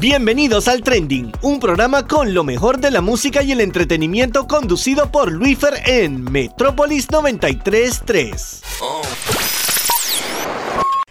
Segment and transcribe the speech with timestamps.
[0.00, 5.10] Bienvenidos al Trending, un programa con lo mejor de la música y el entretenimiento conducido
[5.10, 8.62] por Luifer en Metrópolis 933.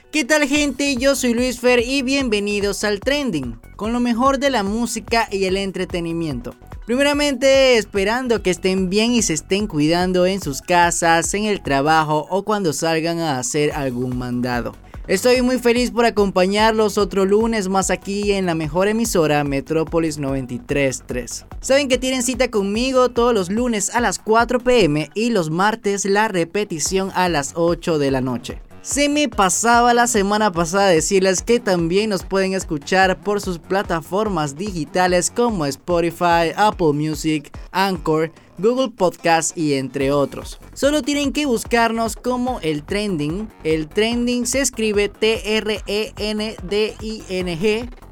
[0.10, 0.96] ¿Qué tal gente?
[0.96, 5.44] Yo soy Luis Fer y bienvenidos al Trending, con lo mejor de la música y
[5.44, 6.56] el entretenimiento.
[6.86, 12.26] Primeramente, esperando que estén bien y se estén cuidando en sus casas, en el trabajo
[12.30, 14.76] o cuando salgan a hacer algún mandado.
[15.08, 21.46] Estoy muy feliz por acompañarlos otro lunes más aquí en la mejor emisora Metrópolis 933.
[21.62, 26.04] Saben que tienen cita conmigo todos los lunes a las 4 pm y los martes
[26.04, 28.62] la repetición a las 8 de la noche.
[28.82, 34.58] Se me pasaba la semana pasada decirles que también nos pueden escuchar por sus plataformas
[34.58, 40.60] digitales como Spotify, Apple Music, Anchor, Google Podcast y entre otros.
[40.74, 43.50] Solo tienen que buscarnos como el trending.
[43.64, 45.90] El trending se escribe T-R-E-N-D-I-N-G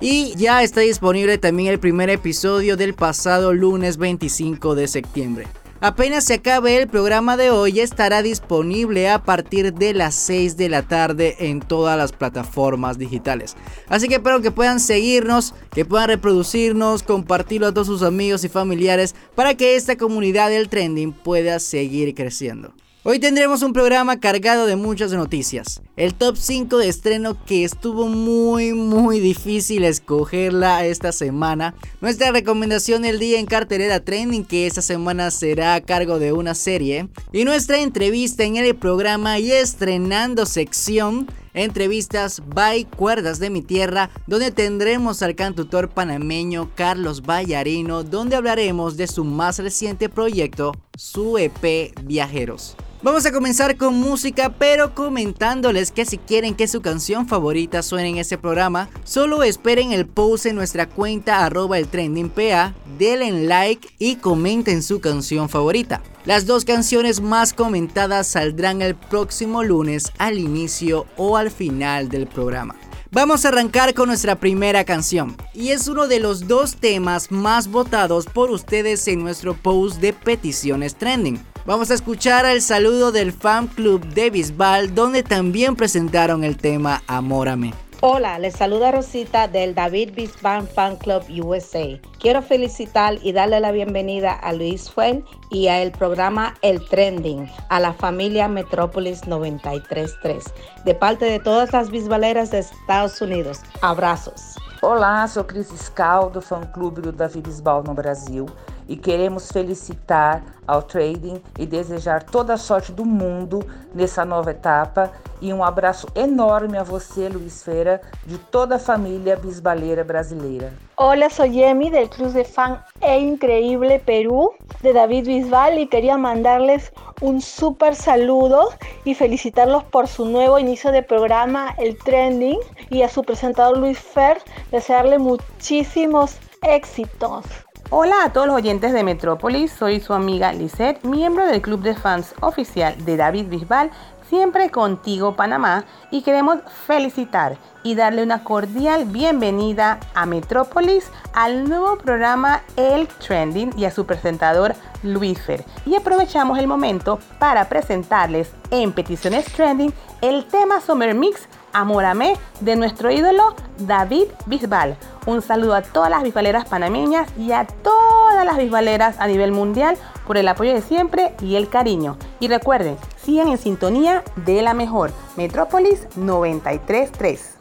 [0.02, 5.48] y ya está disponible también el primer episodio del pasado lunes 25 de septiembre.
[5.88, 10.68] Apenas se acabe el programa de hoy estará disponible a partir de las 6 de
[10.68, 13.56] la tarde en todas las plataformas digitales.
[13.88, 18.50] Así que espero que puedan seguirnos, que puedan reproducirnos, compartirlo a todos sus amigos y
[18.50, 22.74] familiares para que esta comunidad del trending pueda seguir creciendo.
[23.04, 25.84] Hoy tendremos un programa cargado de muchas noticias.
[25.98, 31.74] El top 5 de estreno que estuvo muy muy difícil escogerla esta semana.
[32.02, 36.54] Nuestra recomendación del día en cartelera trending que esta semana será a cargo de una
[36.54, 37.08] serie.
[37.32, 44.10] Y nuestra entrevista en el programa y estrenando sección entrevistas by Cuerdas de mi Tierra,
[44.28, 51.38] donde tendremos al cantautor panameño Carlos Vallarino, donde hablaremos de su más reciente proyecto, su
[51.38, 52.76] EP Viajeros.
[53.06, 58.10] Vamos a comenzar con música, pero comentándoles que si quieren que su canción favorita suene
[58.10, 63.46] en este programa, solo esperen el post en nuestra cuenta arroba el trending PA, denle
[63.46, 66.02] like y comenten su canción favorita.
[66.26, 72.26] Las dos canciones más comentadas saldrán el próximo lunes al inicio o al final del
[72.26, 72.76] programa.
[73.12, 77.68] Vamos a arrancar con nuestra primera canción y es uno de los dos temas más
[77.68, 81.40] votados por ustedes en nuestro post de peticiones trending.
[81.66, 87.02] Vamos a escuchar el saludo del fan club de Bisbal, donde también presentaron el tema
[87.08, 87.74] Amórame.
[88.02, 92.00] Hola, les saluda Rosita del David Bisbal Fan Club USA.
[92.20, 97.80] Quiero felicitar y darle la bienvenida a Luis Fuel y al programa El Trending, a
[97.80, 100.44] la familia Metrópolis 933,
[100.86, 103.62] de parte de todas las bisbaleras de Estados Unidos.
[103.82, 104.56] Abrazos.
[104.84, 108.46] Olá, sou Cris Scal do fã clube do Davi Bisbal no Brasil
[108.88, 115.12] e queremos felicitar ao trading e desejar toda a sorte do mundo nessa nova etapa
[115.42, 120.74] e um abraço enorme a você, Luiz Feira, de toda a família bisbaleira brasileira.
[120.98, 126.18] Hola, soy Yemi del Club de Fan E Increíble Perú de David Bisbal y quería
[126.18, 126.92] mandarles
[127.22, 128.70] un súper saludo
[129.04, 132.60] y felicitarlos por su nuevo inicio de programa, El Trending,
[132.90, 134.38] y a su presentador Luis Fer,
[134.72, 137.65] desearle muchísimos éxitos.
[137.92, 141.94] Hola a todos los oyentes de Metrópolis, soy su amiga Lisette, miembro del club de
[141.94, 143.92] fans oficial de David Bisbal,
[144.28, 146.58] siempre contigo Panamá, y queremos
[146.88, 153.92] felicitar y darle una cordial bienvenida a Metrópolis al nuevo programa El Trending y a
[153.92, 155.64] su presentador Luisfer.
[155.86, 162.76] Y aprovechamos el momento para presentarles en Peticiones Trending el tema Summer Mix Amorame de
[162.78, 164.98] nuestro ídolo David Bisbal.
[165.26, 169.98] Un saludo a todas las bisbaleras panameñas y a todas las bisbaleras a nivel mundial
[170.28, 172.18] por el apoyo de siempre y el cariño.
[172.40, 177.55] Y recuerden, sigan en sintonía de la mejor Metrópolis 933.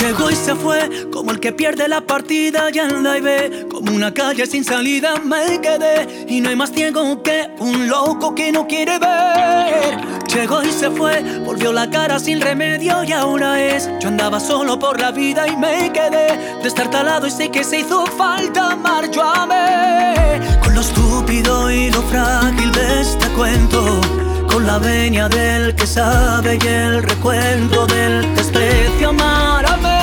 [0.00, 3.66] Llegó y se fue, como el que pierde la partida ya en la ve.
[3.70, 6.26] Como una calle sin salida me quedé.
[6.28, 9.98] Y no hay más ciego que un loco que no quiere ver.
[10.28, 13.88] Llegó y se fue, volvió la cara sin remedio y ahora es.
[14.00, 18.04] Yo andaba solo por la vida y me quedé destartalado y sé que se hizo
[18.06, 19.10] falta amar.
[19.10, 24.25] Yo amé con lo estúpido y lo frágil de este cuento
[24.56, 29.98] con la venia del que sabe y el recuento del desprecio amárame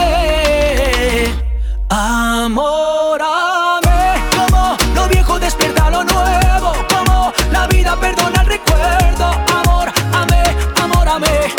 [1.90, 3.22] amórame
[4.38, 9.26] como lo viejo despierta lo nuevo como la vida perdona el recuerdo.
[9.60, 10.44] Amor amé
[10.84, 11.52] amórame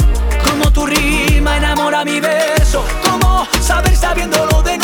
[0.48, 4.83] como tu rima enamora mi beso como saber sabiéndolo de nuevo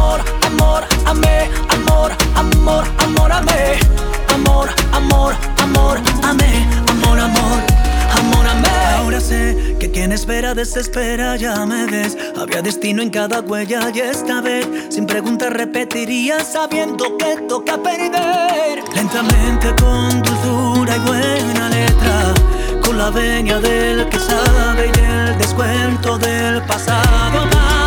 [0.00, 3.78] amor, amor, amé, amor, amor, amor, amé.
[4.34, 7.60] Amor, amor, amor, amé, amor, amor,
[8.18, 8.68] amor, amé.
[8.96, 12.16] Ahora sé que quien espera desespera, ya me ves.
[12.40, 18.82] Había destino en cada huella y esta vez, sin preguntas repetiría sabiendo que toca perder.
[18.94, 22.34] Lentamente con dulzura y buena letra
[22.84, 27.79] con la veña del que sabe y el descuento del pasado.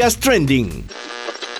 [0.00, 0.84] Trending.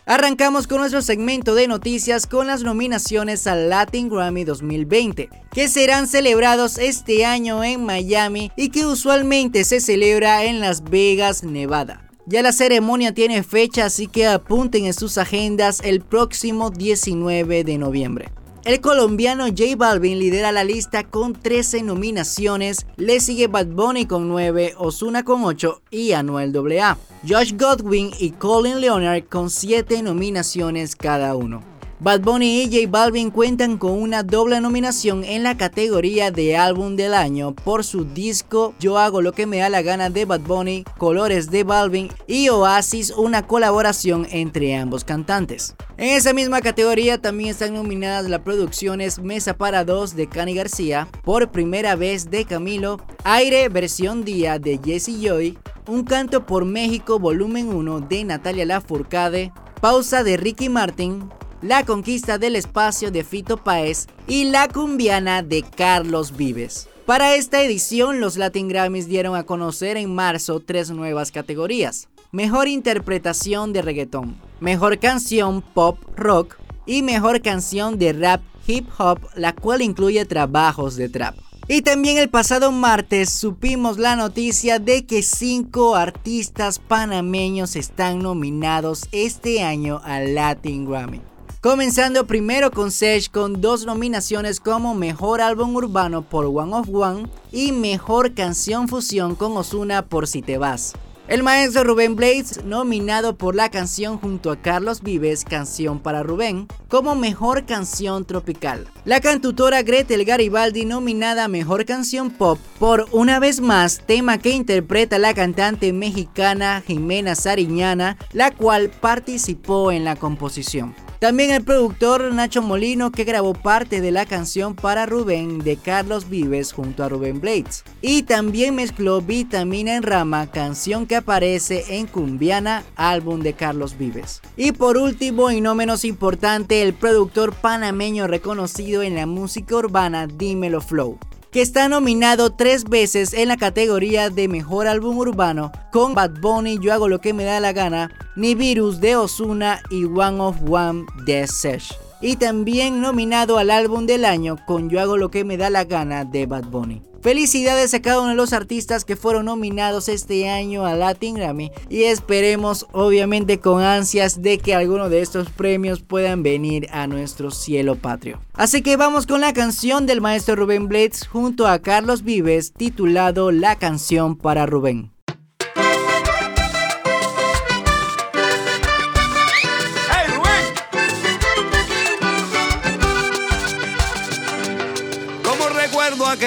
[0.05, 6.07] Arrancamos con nuestro segmento de noticias con las nominaciones al Latin Grammy 2020, que serán
[6.07, 12.11] celebrados este año en Miami y que usualmente se celebra en Las Vegas, Nevada.
[12.27, 17.79] Ya la ceremonia tiene fecha, así que apunten en sus agendas el próximo 19 de
[17.79, 18.33] noviembre.
[18.65, 24.29] El colombiano J Balvin lidera la lista con 13 nominaciones, le sigue Bad Bunny con
[24.29, 26.99] 9, Osuna con 8 y Anuel AA.
[27.29, 31.76] Josh Godwin y Colin Leonard con 7 nominaciones cada uno.
[31.99, 36.95] Bad Bunny y J Balvin cuentan con una doble nominación en la categoría de álbum
[36.95, 40.43] del año por su disco Yo hago lo que me da la gana de Bad
[40.43, 45.75] Bunny, Colores de Balvin y Oasis, una colaboración entre ambos cantantes.
[45.97, 51.09] En esa misma categoría también están nominadas las producciones Mesa para dos de Cani García,
[51.25, 55.59] Por primera vez de Camilo, Aire versión día de Jesse Joy,
[55.89, 59.51] Un canto por México volumen 1 de Natalia Lafourcade,
[59.81, 61.31] Pausa de Ricky Martin,
[61.63, 66.89] la conquista del espacio de Fito Páez y La cumbiana de Carlos Vives.
[67.07, 72.09] Para esta edición, los Latin Grammys dieron a conocer en marzo tres nuevas categorías.
[72.33, 79.21] Mejor interpretación de reggaetón, mejor canción pop rock y mejor canción de rap hip hop,
[79.35, 81.37] la cual incluye trabajos de trap.
[81.69, 89.07] Y también el pasado martes supimos la noticia de que cinco artistas panameños están nominados
[89.11, 91.23] este año al Latin Grammy.
[91.67, 97.27] Comenzando primero con Sage con dos nominaciones como Mejor Álbum Urbano por One of One
[97.51, 100.93] y Mejor Canción Fusión con Osuna por Si Te Vas.
[101.27, 106.69] El maestro Rubén Blades, nominado por la canción junto a Carlos Vives, Canción para Rubén,
[106.87, 108.87] como Mejor Canción Tropical.
[109.05, 115.19] La cantautora Gretel Garibaldi, nominada Mejor Canción Pop por Una vez más, tema que interpreta
[115.19, 120.95] la cantante mexicana Jimena Sariñana, la cual participó en la composición.
[121.19, 126.29] También el productor Nacho Molino que grabó parte de la canción para Rubén de Carlos
[126.29, 127.85] Vives junto a Rubén Blades.
[128.03, 134.43] Y también mezcló Vitamina en Rama, canción que aparece en Cumbiana, álbum de Carlos Vives.
[134.57, 140.27] Y por último y no menos importante, el productor panameño reconocido en la música urbana
[140.27, 141.19] Dímelo Flow
[141.57, 146.79] que está nominado tres veces en la categoría de Mejor Álbum Urbano con Bad Bunny,
[146.83, 150.59] Yo Hago Lo Que Me Da La Gana, Ni Virus de Osuna y One of
[150.69, 152.06] One de Sesh.
[152.21, 155.85] Y también nominado al álbum del año con Yo Hago Lo Que Me Da La
[155.85, 157.03] Gana de Bad Bunny.
[157.27, 161.73] Felicidades a cada uno de los artistas que fueron nominados este año a Latin Grammy
[161.89, 167.51] y esperemos obviamente con ansias de que alguno de estos premios puedan venir a nuestro
[167.51, 168.39] cielo patrio.
[168.53, 173.51] Así que vamos con la canción del maestro Rubén Blades junto a Carlos Vives titulado
[173.51, 175.16] La canción para Rubén.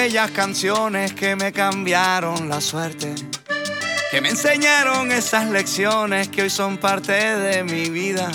[0.09, 3.13] Aquellas canciones que me cambiaron la suerte,
[4.09, 8.31] que me enseñaron esas lecciones que hoy son parte de mi vida.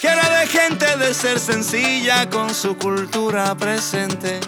[0.00, 4.38] Que era de gente de ser sencilla con su cultura presente.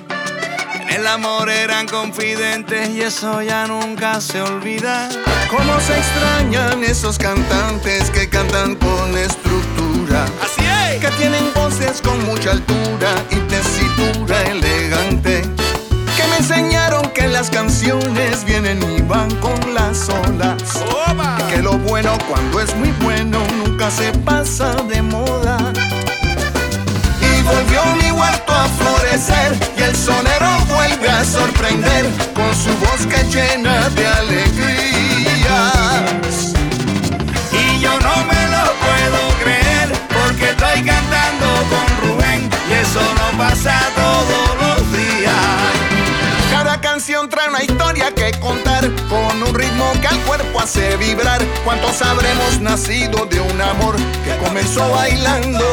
[0.88, 5.08] el amor eran confidentes y eso ya nunca se olvida.
[5.50, 10.24] Cómo se extrañan esos cantantes que cantan con estructura.
[10.40, 11.00] Así es.
[11.00, 15.42] Que tienen voces con mucha altura y tesitura elegante.
[16.38, 20.62] Enseñaron que las canciones vienen y van con las olas.
[21.38, 25.72] Y que lo bueno cuando es muy bueno nunca se pasa de moda
[27.48, 33.24] volvió mi huerto a florecer y el sonero vuelve a sorprender con su voz que
[33.24, 35.32] llena de alegrías.
[37.52, 43.38] Y yo no me lo puedo creer porque estoy cantando con Rubén y eso no
[43.38, 44.67] pasa días.
[44.67, 44.67] Cada
[47.30, 51.42] trae una historia que contar con un ritmo que al cuerpo hace vibrar.
[51.64, 55.64] ¿Cuántos habremos nacido de un amor que comenzó bailando?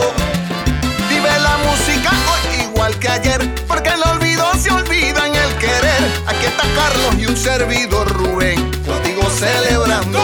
[1.42, 6.04] la música hoy igual que ayer, porque el olvido se olvida en el querer.
[6.28, 10.20] Aquí está Carlos y un servidor Rubén, contigo celebrando.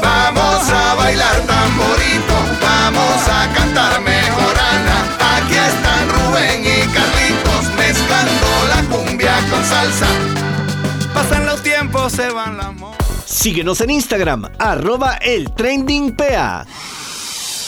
[0.00, 4.96] Vamos a bailar tamborito, vamos a cantar mejorana.
[5.36, 6.77] Aquí están Rubén y
[9.68, 10.06] salsa.
[11.14, 12.68] Pasan los tiempos, se van las
[13.26, 16.66] Síguenos en Instagram, arroba el trending PA.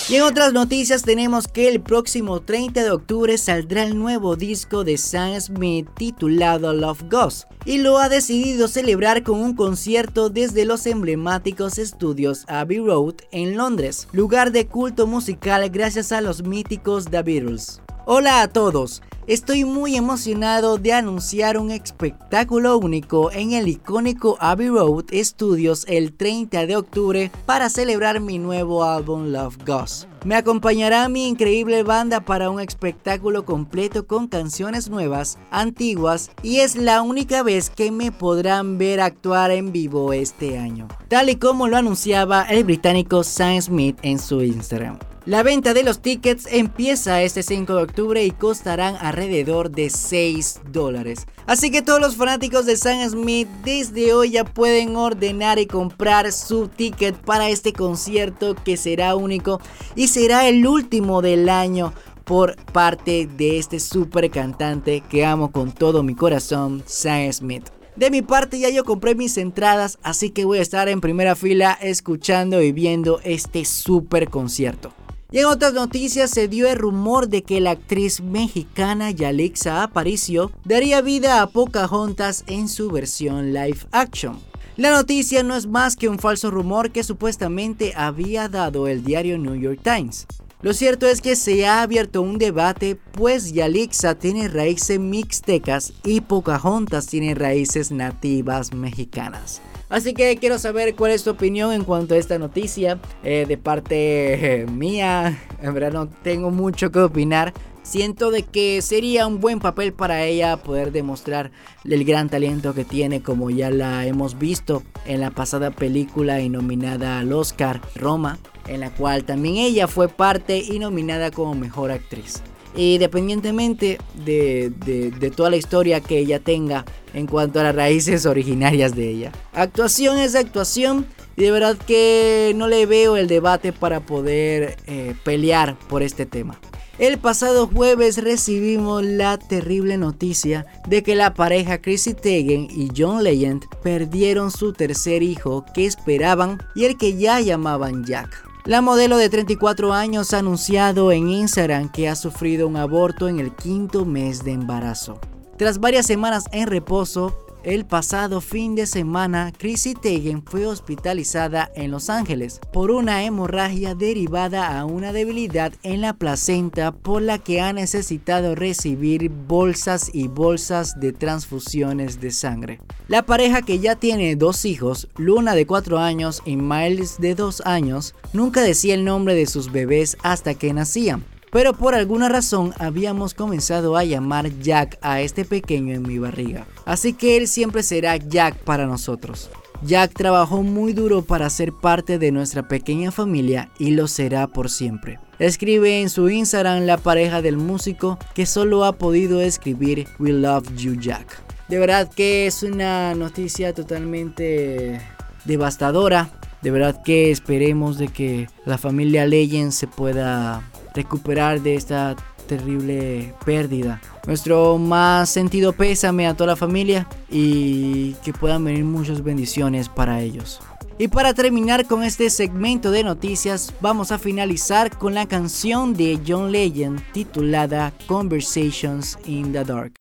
[0.08, 4.82] Y en otras noticias tenemos que el próximo 30 de octubre saldrá el nuevo disco
[4.82, 10.64] de Sam Smith titulado Love Ghost y lo ha decidido celebrar con un concierto desde
[10.64, 17.04] los emblemáticos estudios Abbey Road en Londres, lugar de culto musical gracias a los míticos
[17.04, 17.80] The Beatles.
[18.06, 24.68] Hola a todos, estoy muy emocionado de anunciar un espectáculo único en el icónico Abbey
[24.68, 30.06] Road Studios el 30 de octubre para celebrar mi nuevo álbum Love Ghost.
[30.24, 36.76] Me acompañará mi increíble banda para un espectáculo completo con canciones nuevas, antiguas y es
[36.76, 41.68] la única vez que me podrán ver actuar en vivo este año, tal y como
[41.68, 44.98] lo anunciaba el británico Sam Smith en su Instagram.
[45.26, 50.62] La venta de los tickets empieza este 5 de octubre y costarán alrededor de 6
[50.72, 51.26] dólares.
[51.46, 56.32] Así que todos los fanáticos de Sam Smith desde hoy ya pueden ordenar y comprar
[56.32, 59.60] su ticket para este concierto que será único
[59.94, 61.92] y será el último del año
[62.24, 67.68] por parte de este super cantante que amo con todo mi corazón, Sam Smith.
[67.94, 71.36] De mi parte ya yo compré mis entradas, así que voy a estar en primera
[71.36, 74.94] fila escuchando y viendo este super concierto.
[75.32, 80.50] Y en otras noticias se dio el rumor de que la actriz mexicana Yalixa Aparicio
[80.64, 84.40] daría vida a Pocahontas en su versión live action.
[84.76, 89.38] La noticia no es más que un falso rumor que supuestamente había dado el diario
[89.38, 90.26] New York Times.
[90.62, 96.22] Lo cierto es que se ha abierto un debate, pues Yalixa tiene raíces mixtecas y
[96.22, 99.62] Pocahontas tiene raíces nativas mexicanas.
[99.90, 103.00] Así que quiero saber cuál es tu opinión en cuanto a esta noticia.
[103.24, 107.52] Eh, de parte eh, mía, en verdad no tengo mucho que opinar.
[107.82, 111.50] Siento de que sería un buen papel para ella poder demostrar
[111.84, 116.48] el gran talento que tiene como ya la hemos visto en la pasada película y
[116.48, 121.90] nominada al Oscar Roma, en la cual también ella fue parte y nominada como mejor
[121.90, 122.42] actriz.
[122.76, 126.84] Independientemente de, de, toda la historia que ella tenga
[127.14, 129.32] en cuanto a las raíces originarias de ella.
[129.52, 135.14] Actuación es actuación y de verdad que no le veo el debate para poder eh,
[135.24, 136.60] pelear por este tema.
[137.00, 143.24] El pasado jueves recibimos la terrible noticia de que la pareja Chrissy Teigen y John
[143.24, 148.49] Legend perdieron su tercer hijo que esperaban y el que ya llamaban Jack.
[148.66, 153.40] La modelo de 34 años ha anunciado en Instagram que ha sufrido un aborto en
[153.40, 155.18] el quinto mes de embarazo.
[155.56, 161.90] Tras varias semanas en reposo, el pasado fin de semana, Chrissy Teigen fue hospitalizada en
[161.90, 167.60] Los Ángeles por una hemorragia derivada a una debilidad en la placenta por la que
[167.60, 172.80] ha necesitado recibir bolsas y bolsas de transfusiones de sangre.
[173.08, 177.62] La pareja que ya tiene dos hijos, Luna de 4 años y Miles de 2
[177.66, 182.72] años, nunca decía el nombre de sus bebés hasta que nacían pero por alguna razón
[182.78, 186.66] habíamos comenzado a llamar Jack a este pequeño en mi barriga.
[186.84, 189.50] Así que él siempre será Jack para nosotros.
[189.82, 194.68] Jack trabajó muy duro para ser parte de nuestra pequeña familia y lo será por
[194.68, 195.18] siempre.
[195.38, 200.74] Escribe en su Instagram la pareja del músico que solo ha podido escribir We Love
[200.76, 201.42] You Jack.
[201.68, 205.00] De verdad que es una noticia totalmente
[205.46, 206.28] devastadora.
[206.60, 210.62] De verdad que esperemos de que la familia Legend se pueda
[210.94, 212.16] recuperar de esta
[212.46, 214.00] terrible pérdida.
[214.26, 220.20] Nuestro más sentido pésame a toda la familia y que puedan venir muchas bendiciones para
[220.20, 220.60] ellos.
[220.98, 226.20] Y para terminar con este segmento de noticias, vamos a finalizar con la canción de
[226.26, 229.94] John Legend titulada Conversations in the Dark.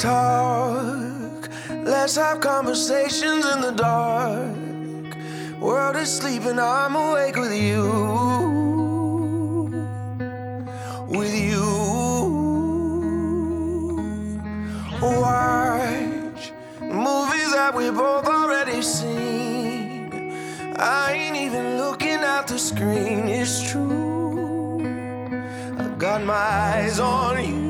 [0.00, 5.60] Talk, let's have conversations in the dark.
[5.60, 7.84] World is sleeping, I'm awake with you.
[11.06, 11.66] With you.
[15.02, 20.32] Watch movies that we both already seen.
[20.78, 24.80] I ain't even looking at the screen, it's true.
[25.78, 27.69] I've got my eyes on you.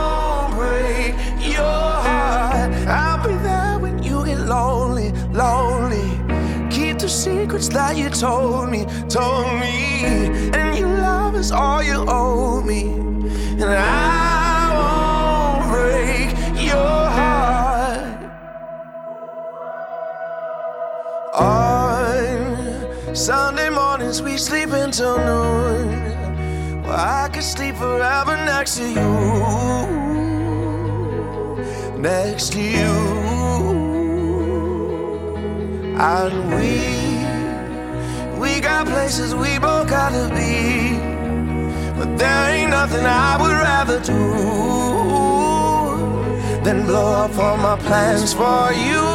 [0.61, 1.13] break
[1.55, 2.71] your heart.
[2.87, 5.11] I'll be there when you get lonely,
[5.43, 6.07] lonely.
[6.69, 9.75] Keep the secrets that you told me, told me.
[10.57, 12.83] And your love is all you owe me.
[13.61, 16.29] And I won't break
[16.69, 18.17] your heart.
[21.33, 26.11] On Sunday mornings, we sleep until noon.
[26.93, 30.20] I could sleep forever next to you.
[32.01, 32.93] Next to you.
[35.99, 36.79] And we,
[38.39, 40.97] we got places we both gotta be.
[41.99, 44.17] But there ain't nothing I would rather do
[46.63, 49.05] than blow up all my plans for you.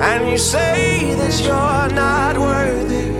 [0.00, 3.10] And you say that you're not worthy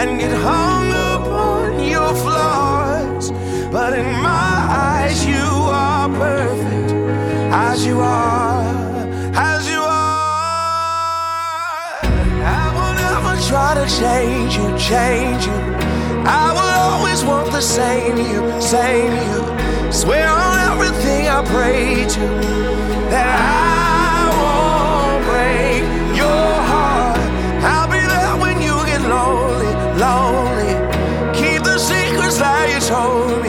[0.00, 3.30] and get hung up on your flaws.
[3.70, 4.54] But in my
[4.86, 6.87] eyes, you are perfect
[7.50, 8.62] as you are,
[9.34, 9.88] as you are.
[12.44, 15.58] I will never try to change you, change you.
[16.24, 19.92] I will always want the same you, same you.
[19.92, 22.20] Swear on everything I pray to
[23.10, 25.82] that I won't break
[26.16, 27.18] your heart.
[27.64, 30.72] I'll be there when you get lonely, lonely.
[31.32, 33.47] Keep the secrets that you told me,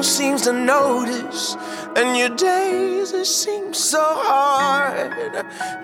[0.00, 1.56] one seems to notice.
[1.94, 5.12] And your days it seems so hard.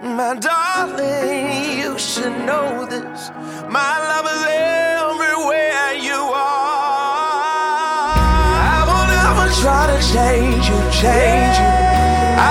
[0.03, 3.31] My darling, you should know this.
[3.69, 6.97] My love is everywhere you are.
[8.73, 11.75] I will never try to change you, change you.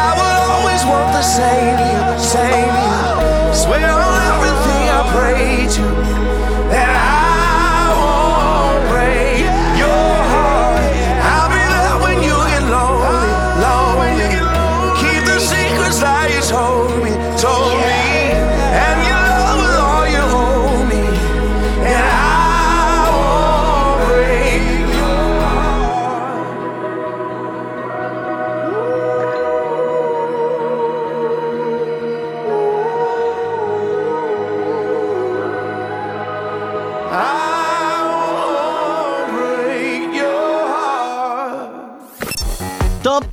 [0.04, 2.74] I will always want the same you, same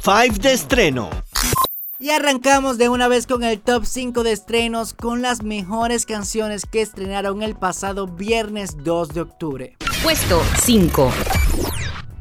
[0.04, 1.10] 5 de estreno.
[2.00, 6.66] Y arrancamos de una vez con el top 5 de estrenos con las mejores canciones
[6.66, 9.76] que estrenaron el pasado viernes 2 de octubre.
[10.02, 11.08] Puesto 5.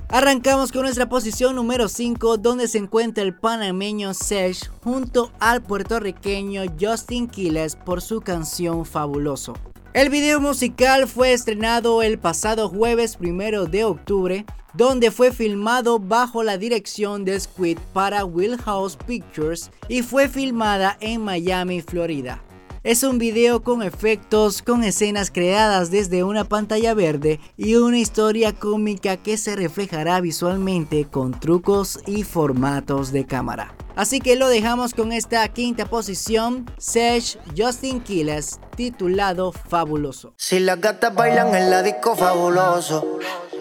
[0.09, 6.61] Arrancamos con nuestra posición número 5 donde se encuentra el panameño Sesh junto al puertorriqueño
[6.79, 9.55] Justin Quiles por su canción Fabuloso.
[9.93, 16.43] El video musical fue estrenado el pasado jueves 1 de octubre donde fue filmado bajo
[16.43, 22.41] la dirección de Squid para Wheelhouse Pictures y fue filmada en Miami, Florida.
[22.83, 28.53] Es un video con efectos, con escenas creadas desde una pantalla verde y una historia
[28.53, 33.75] cómica que se reflejará visualmente con trucos y formatos de cámara.
[33.95, 40.33] Así que lo dejamos con esta quinta posición, Sage Justin Quiles, titulado Fabuloso.
[40.37, 43.19] Si las gatas bailan en la disco fabuloso,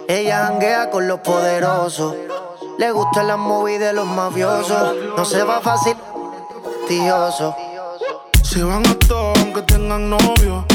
[0.09, 2.17] ella janguea con los poderosos.
[2.79, 5.95] Le gusta la movie de los mafiosos, no se va fácil.
[8.51, 10.67] Se van a todos aunque tengan novio.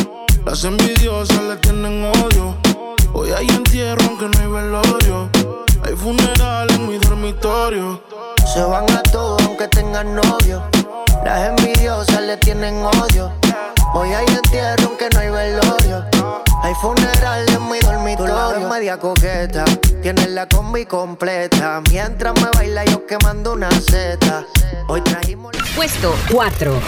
[0.45, 2.55] Las envidiosas le tienen odio.
[3.11, 5.29] Hoy hay entierro aunque no hay velorio.
[5.83, 8.01] Hay funeral en mi dormitorio.
[8.53, 10.63] Se van a todos aunque tengan novio.
[11.25, 13.33] Las envidiosas le tienen odio.
[13.93, 16.05] Hoy hay entierro aunque no hay velorio.
[16.63, 18.53] Hay funeral en mi dormitorio.
[18.53, 19.65] Tú media coqueta.
[20.01, 21.81] Tienes la combi completa.
[21.89, 24.45] Mientras me baila yo quemando una seta.
[24.87, 25.51] Hoy trajimos...
[25.75, 26.79] Puesto 4.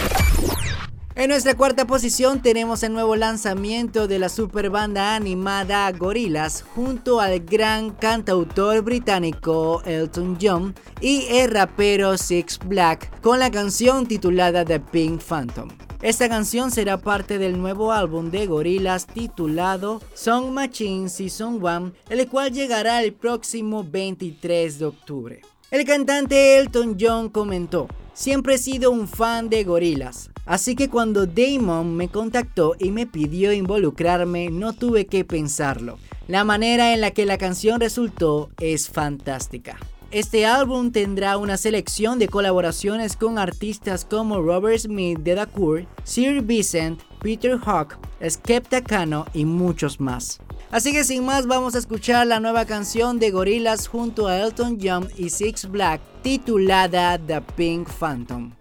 [1.17, 7.19] En nuestra cuarta posición tenemos el nuevo lanzamiento de la super banda animada Gorillaz junto
[7.19, 14.63] al gran cantautor británico Elton John y el rapero Six Black con la canción titulada
[14.63, 15.69] The Pink Phantom.
[16.03, 22.27] Esta canción será parte del nuevo álbum de Gorillaz titulado Song Machine Season 1, el
[22.27, 25.41] cual llegará el próximo 23 de octubre.
[25.71, 31.27] El cantante Elton John comentó, siempre he sido un fan de Gorillaz, así que cuando
[31.27, 35.99] Damon me contactó y me pidió involucrarme no tuve que pensarlo.
[36.27, 39.77] La manera en la que la canción resultó es fantástica.
[40.09, 46.41] Este álbum tendrá una selección de colaboraciones con artistas como Robert Smith de Cure, Sir
[46.41, 50.39] Vincent, Peter Hawk, Skepta Kano y muchos más.
[50.71, 54.77] Así que sin más vamos a escuchar la nueva canción de Gorillaz junto a Elton
[54.81, 58.51] John y Six Black titulada The Pink Phantom.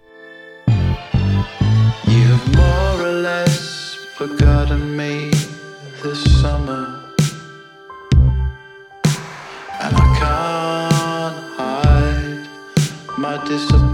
[3.23, 5.31] Less forgotten me
[6.03, 7.03] this summer.
[9.81, 12.49] And I can't hide
[13.17, 13.86] my disappointment.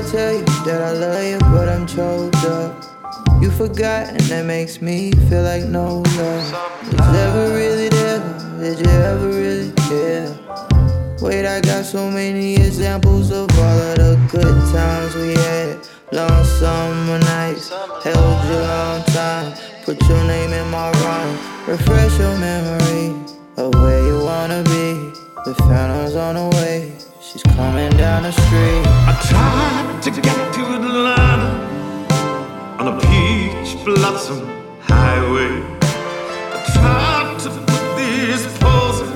[0.00, 2.72] To tell you that I love you, but I'm choked up.
[3.42, 6.52] You forgot, and that makes me feel like no love.
[6.90, 8.18] Was never really there?
[8.60, 10.38] Did you ever really care?
[11.20, 15.86] Wait, I got so many examples of all of the good times we had.
[16.12, 17.68] Long summer nights,
[18.02, 19.52] held you long time.
[19.84, 21.38] Put your name in my rhyme.
[21.68, 23.14] Refresh your memory
[23.58, 25.12] of where you wanna be.
[25.44, 26.99] The phantom's on the way.
[27.32, 28.82] She's coming down the street.
[29.06, 31.50] I tried to get to Atlanta
[32.80, 34.40] on a peach blossom
[34.80, 35.62] highway.
[35.80, 39.12] I tried to put these poses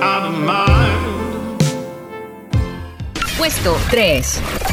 [0.00, 1.60] out of mind.
[3.36, 4.69] Puesto 3.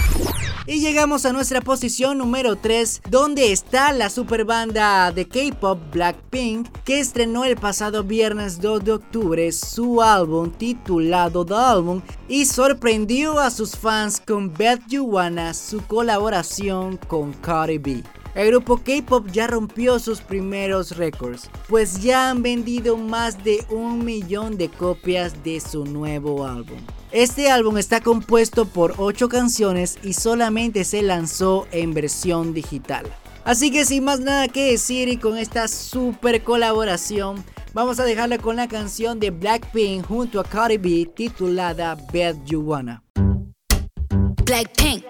[0.70, 6.68] Y llegamos a nuestra posición número 3, donde está la super banda de K-pop Blackpink,
[6.84, 13.40] que estrenó el pasado viernes 2 de octubre su álbum titulado The Album y sorprendió
[13.40, 18.04] a sus fans con Bet You Wanna, su colaboración con Cardi B.
[18.36, 24.04] El grupo K-Pop ya rompió sus primeros récords, pues ya han vendido más de un
[24.04, 26.80] millón de copias de su nuevo álbum.
[27.12, 33.06] Este álbum está compuesto por 8 canciones y solamente se lanzó en versión digital.
[33.46, 38.40] Así que sin más nada que decir y con esta super colaboración, vamos a dejarla
[38.40, 43.02] con la canción de Blackpink junto a Cardi B titulada Bet You Wanna.
[44.44, 45.06] Blackpink.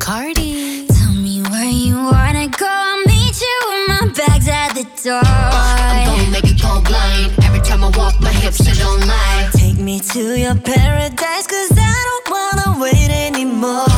[0.00, 0.86] Cardi.
[0.88, 2.64] Tell me where you wanna go.
[2.66, 5.20] I'll meet you with my bags at the door.
[5.22, 7.32] I'm gonna make it go blind.
[7.44, 9.57] Every time I walk, my hips don't lie.
[9.88, 13.88] Me to your paradise, cause I don't wanna wait anymore.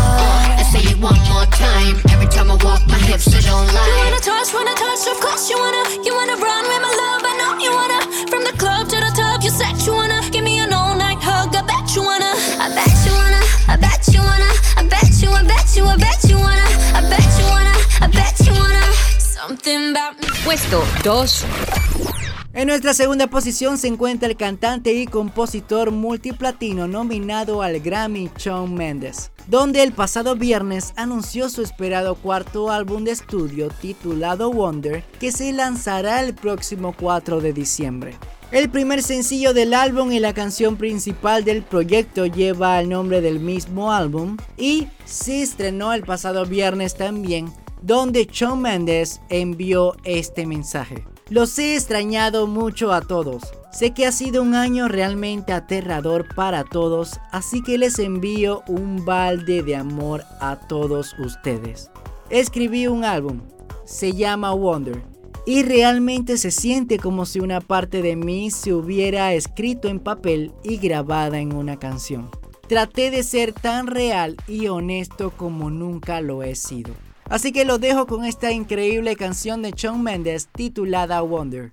[0.54, 1.98] Let's say it one more time.
[2.14, 3.90] Every time I walk, my hips they don't lie.
[3.90, 5.82] You wanna touch, wanna touch, of course you wanna.
[6.06, 8.00] You wanna run with my love, I know you wanna.
[8.30, 10.22] From the club to the top, you said you wanna.
[10.30, 12.38] Give me an all night hug, I bet you wanna.
[12.62, 14.50] I bet you wanna, I bet you wanna.
[14.78, 16.66] I bet you, I bet you, I bet you wanna.
[16.94, 18.84] I bet you wanna, I bet you wanna.
[19.18, 20.28] Something about me.
[20.44, 22.19] Puesto 2.
[22.52, 28.74] En nuestra segunda posición se encuentra el cantante y compositor multiplatino nominado al Grammy Shawn
[28.74, 35.30] Mendes, donde el pasado viernes anunció su esperado cuarto álbum de estudio titulado Wonder, que
[35.30, 38.18] se lanzará el próximo 4 de diciembre.
[38.50, 43.38] El primer sencillo del álbum y la canción principal del proyecto lleva el nombre del
[43.38, 51.04] mismo álbum y se estrenó el pasado viernes también, donde Shawn Mendes envió este mensaje.
[51.30, 53.44] Los he extrañado mucho a todos.
[53.70, 59.04] Sé que ha sido un año realmente aterrador para todos, así que les envío un
[59.04, 61.88] balde de amor a todos ustedes.
[62.30, 63.42] Escribí un álbum,
[63.84, 65.04] se llama Wonder,
[65.46, 70.52] y realmente se siente como si una parte de mí se hubiera escrito en papel
[70.64, 72.28] y grabada en una canción.
[72.66, 76.92] Traté de ser tan real y honesto como nunca lo he sido.
[77.30, 81.70] Así que lo dejo con esta increíble canción de Shawn Mendes titulada Wonder.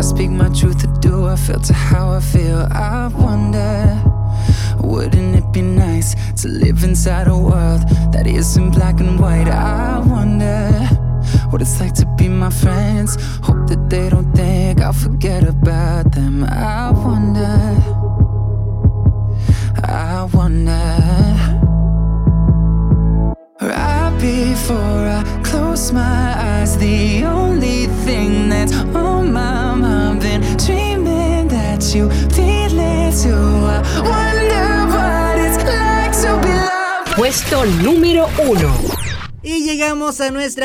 [0.00, 2.66] I speak my truth do I filter how I feel?
[2.70, 4.02] I wonder,
[4.82, 7.36] wouldn't it be nice to live inside a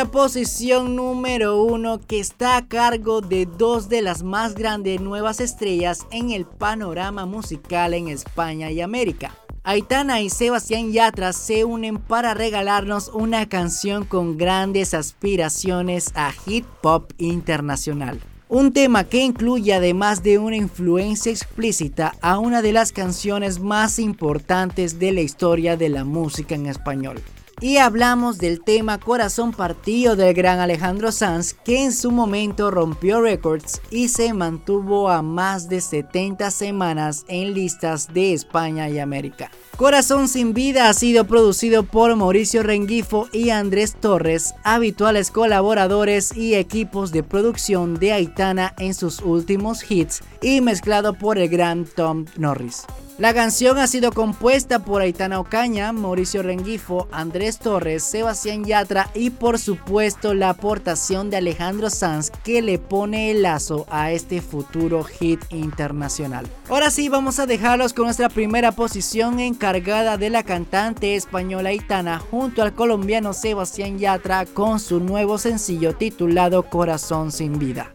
[0.08, 6.06] posición número uno que está a cargo de dos de las más grandes nuevas estrellas
[6.12, 9.32] en el panorama musical en España y América.
[9.64, 16.66] Aitana y Sebastián Yatra se unen para regalarnos una canción con grandes aspiraciones a hip
[16.84, 18.22] hop internacional.
[18.48, 23.98] Un tema que incluye además de una influencia explícita a una de las canciones más
[23.98, 27.22] importantes de la historia de la música en español.
[27.62, 33.22] Y hablamos del tema Corazón Partido del gran Alejandro Sanz, que en su momento rompió
[33.22, 39.52] récords y se mantuvo a más de 70 semanas en listas de España y América.
[39.78, 46.56] Corazón sin vida ha sido producido por Mauricio Rengifo y Andrés Torres, habituales colaboradores y
[46.56, 52.26] equipos de producción de Aitana en sus últimos hits, y mezclado por el gran Tom
[52.38, 52.84] Norris.
[53.18, 59.30] La canción ha sido compuesta por Aitana Ocaña, Mauricio Rengifo, Andrés Torres, Sebastián Yatra y
[59.30, 65.06] por supuesto la aportación de Alejandro Sanz que le pone el lazo a este futuro
[65.06, 66.46] hit internacional.
[66.68, 72.20] Ahora sí vamos a dejarlos con nuestra primera posición encargada de la cantante española Aitana
[72.20, 77.94] junto al colombiano Sebastián Yatra con su nuevo sencillo titulado Corazón sin vida.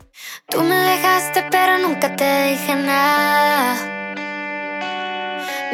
[0.48, 3.99] Tú me dejaste pero nunca te dije nada.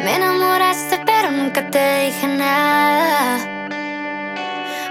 [0.03, 3.39] Me enamoraste pero nunca te dije nada.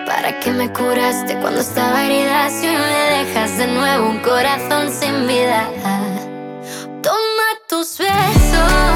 [0.05, 5.29] ¿Para qué me curaste cuando estaba herida si me dejas de nuevo un corazón sin
[5.29, 5.69] vida?
[7.03, 8.96] Toma tus besos,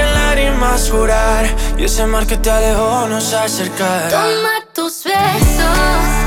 [0.61, 1.45] lágrimas jurar.
[1.77, 4.09] Y ese mar que te alejó nos acercará.
[4.09, 6.20] Toma tus besos,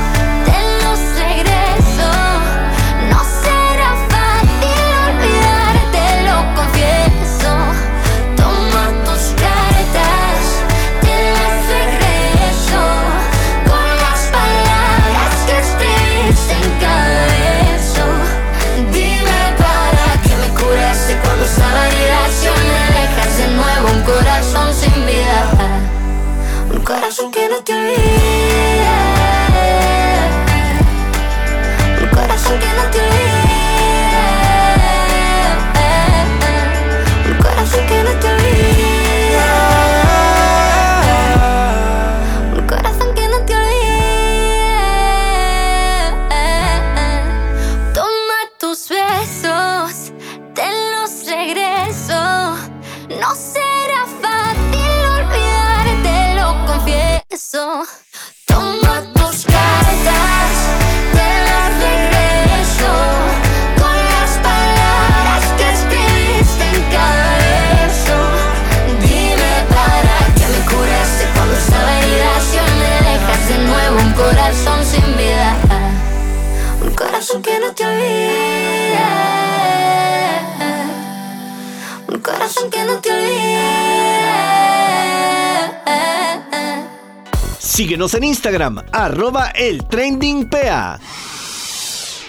[87.75, 89.83] Síguenos en Instagram, arroba el.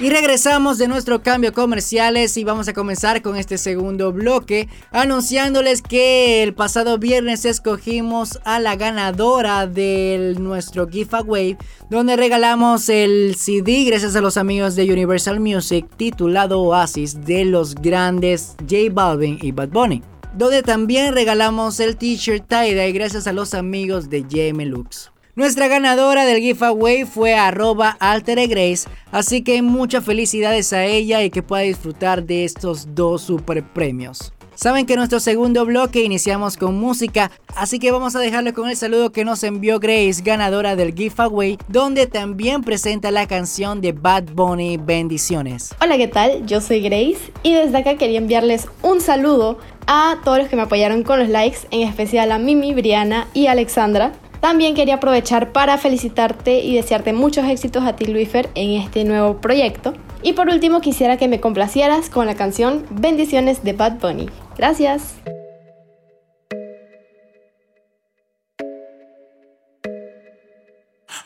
[0.00, 5.82] Y regresamos de nuestro cambio comerciales y vamos a comenzar con este segundo bloque anunciándoles
[5.82, 11.56] que el pasado viernes escogimos a la ganadora de nuestro giveaway
[11.90, 17.76] donde regalamos el CD gracias a los amigos de Universal Music titulado Oasis de los
[17.76, 20.02] grandes J Balvin y Bad Bunny.
[20.36, 25.12] Donde también regalamos el t-shirt tie gracias a los amigos de JM Lux.
[25.36, 31.42] Nuestra ganadora del giveaway fue arroba alteregrace, así que muchas felicidades a ella y que
[31.42, 34.32] pueda disfrutar de estos dos super premios.
[34.54, 38.78] Saben que nuestro segundo bloque iniciamos con música, así que vamos a dejarle con el
[38.78, 44.30] saludo que nos envió Grace, ganadora del giveaway, donde también presenta la canción de Bad
[44.32, 45.74] Bunny Bendiciones.
[45.82, 46.46] Hola, ¿qué tal?
[46.46, 50.62] Yo soy Grace y desde acá quería enviarles un saludo a todos los que me
[50.62, 54.14] apoyaron con los likes, en especial a Mimi, Briana y Alexandra.
[54.46, 59.40] También quería aprovechar para felicitarte y desearte muchos éxitos a ti, Luifer, en este nuevo
[59.40, 59.92] proyecto.
[60.22, 64.30] Y por último, quisiera que me complacieras con la canción Bendiciones de Bad Bunny.
[64.56, 65.16] Gracias.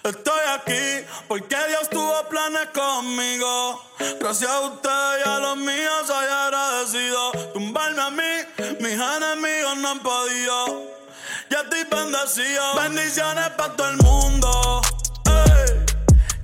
[0.03, 3.83] Estoy aquí porque Dios tuvo planes conmigo.
[4.19, 4.89] Gracias a usted
[5.27, 7.33] y a los míos soy agradecido.
[7.53, 11.00] Tumbarme a mí, mis enemigos no han podido.
[12.77, 14.81] Bendiciones para todo el mundo.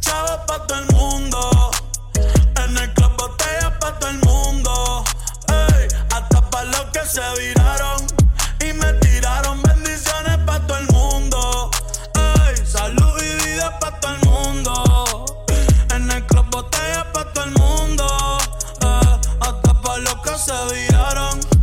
[0.00, 1.70] Chavos para todo el mundo.
[2.64, 5.04] En el club botellas para todo el mundo.
[6.12, 8.06] Hasta para los que se viraron
[8.60, 9.62] y me tiraron.
[9.62, 11.70] Bendiciones para todo el mundo.
[12.64, 15.46] Salud y vida para todo el mundo.
[15.94, 18.38] En el club botellas para todo el mundo.
[19.40, 21.55] Hasta para los que se viraron.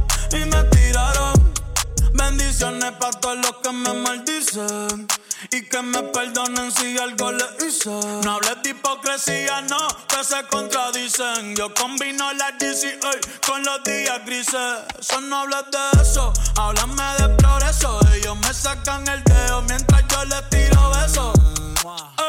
[2.23, 5.07] Bendiciones para todos los que me maldicen.
[5.51, 7.89] Y que me perdonen si algo le hice.
[8.23, 11.53] No hables de hipocresía, no, que se contradicen.
[11.57, 13.11] Yo combino la DCA
[13.45, 14.79] con los días grises.
[14.97, 17.99] Eso no hablas de eso, háblame de progreso.
[18.13, 21.33] Ellos me sacan el dedo mientras yo les tiro besos.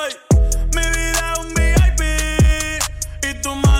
[0.02, 0.16] Ey,
[0.74, 2.02] mi vida es un VIP.
[3.30, 3.73] Y tu mala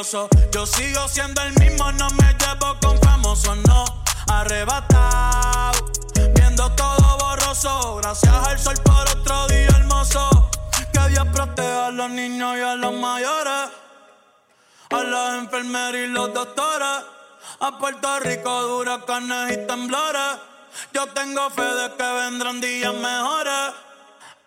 [0.00, 3.84] Yo sigo siendo el mismo, no me llevo con famosos, no.
[4.28, 5.78] Arrebatado,
[6.34, 7.96] viendo todo borroso.
[7.96, 10.50] Gracias al sol por otro día hermoso.
[10.90, 13.68] Que Dios proteja a los niños y a los mayores.
[14.88, 17.04] A las enfermeras y los doctores.
[17.60, 20.38] A Puerto Rico, huracanes y temblores.
[20.94, 23.74] Yo tengo fe de que vendrán días mejores.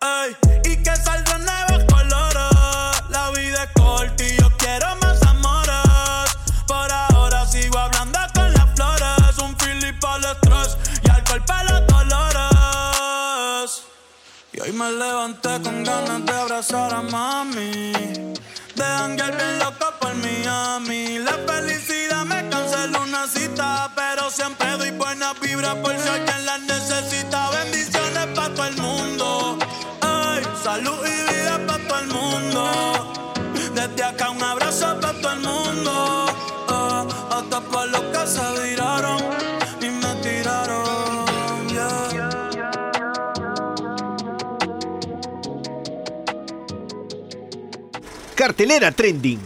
[0.01, 0.35] Ey,
[0.71, 3.03] y que saldrán nuevos colores.
[3.09, 4.42] La vida es corta y
[14.63, 17.91] hoy me levanté con ganas de abrazar a mami.
[18.76, 21.19] De hangar bien loco por Miami.
[21.19, 23.91] La felicidad me canceló una cita.
[23.95, 27.49] Pero siempre doy buena vibra por si alguien la necesita.
[27.49, 29.60] Bendiciones para todo el mundo.
[30.02, 33.13] Ay, salud y vida para todo el mundo.
[33.75, 34.29] Desde acá
[48.44, 49.39] Cartelera Trending.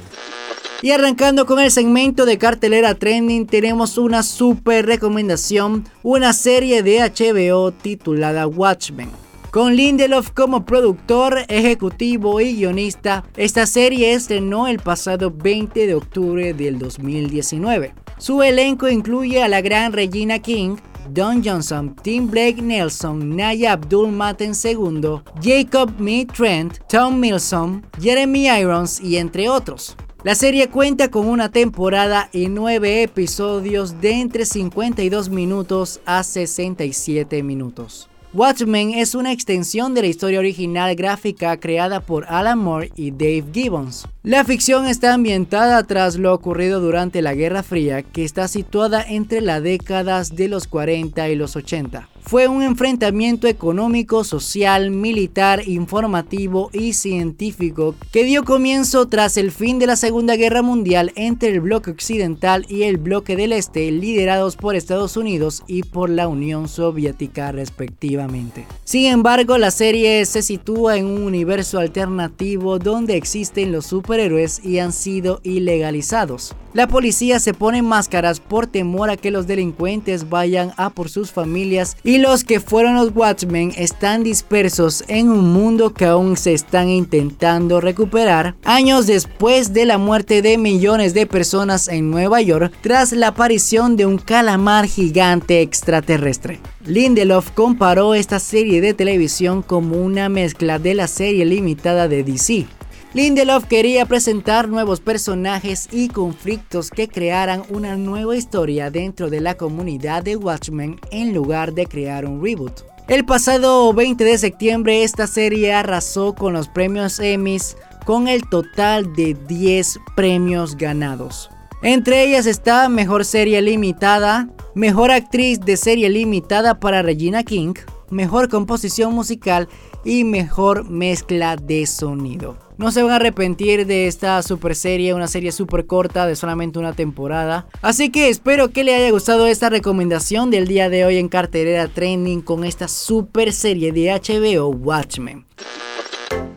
[0.81, 7.01] Y arrancando con el segmento de cartelera trending, tenemos una super recomendación, una serie de
[7.01, 9.11] HBO titulada Watchmen.
[9.51, 16.55] Con Lindelof como productor, ejecutivo y guionista, esta serie estrenó el pasado 20 de octubre
[16.55, 17.93] del 2019.
[18.17, 20.77] Su elenco incluye a la gran Regina King,
[21.09, 28.47] Don Johnson, Tim Blake Nelson, Naya Abdul Maten II, Jacob Mead Trent, Tom Milson, Jeremy
[28.47, 29.95] Irons y entre otros.
[30.23, 37.43] La serie cuenta con una temporada y 9 episodios de entre 52 minutos a 67
[37.43, 38.09] minutos.
[38.33, 43.45] Watchmen es una extensión de la historia original gráfica creada por Alan Moore y Dave
[43.53, 44.05] Gibbons.
[44.21, 49.39] La ficción está ambientada tras lo ocurrido durante la Guerra Fría, que está situada entre
[49.39, 52.09] las décadas de los 40 y los 80.
[52.27, 59.79] Fue un enfrentamiento económico, social, militar, informativo y científico que dio comienzo tras el fin
[59.79, 64.57] de la Segunda Guerra Mundial entre el bloque occidental y el bloque del este, liderados
[64.57, 68.67] por Estados Unidos y por la Unión Soviética respectivamente.
[68.83, 74.65] Sin embargo, la serie se sitúa en un universo alternativo donde existen los super superhéroes
[74.65, 76.53] y han sido ilegalizados.
[76.73, 81.31] La policía se pone máscaras por temor a que los delincuentes vayan a por sus
[81.31, 86.53] familias y los que fueron los Watchmen están dispersos en un mundo que aún se
[86.53, 92.73] están intentando recuperar años después de la muerte de millones de personas en Nueva York
[92.81, 96.59] tras la aparición de un calamar gigante extraterrestre.
[96.85, 102.65] Lindelof comparó esta serie de televisión como una mezcla de la serie limitada de DC.
[103.13, 109.55] Lindelof quería presentar nuevos personajes y conflictos que crearan una nueva historia dentro de la
[109.55, 112.81] comunidad de Watchmen en lugar de crear un reboot.
[113.07, 119.13] El pasado 20 de septiembre esta serie arrasó con los premios Emmys con el total
[119.15, 121.49] de 10 premios ganados.
[121.81, 127.75] Entre ellas está Mejor Serie Limitada, Mejor Actriz de Serie Limitada para Regina King,
[128.09, 129.69] Mejor Composición Musical
[130.03, 132.66] y Mejor Mezcla de Sonido.
[132.77, 136.77] No se van a arrepentir de esta super serie, una serie super corta de solamente
[136.77, 137.65] una temporada.
[137.81, 141.87] Así que espero que le haya gustado esta recomendación del día de hoy en Carterera
[141.87, 145.45] Trending con esta super serie de HBO Watchmen.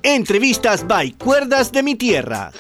[0.03, 2.53] Entrevistas by Cuerdas de mi Tierra.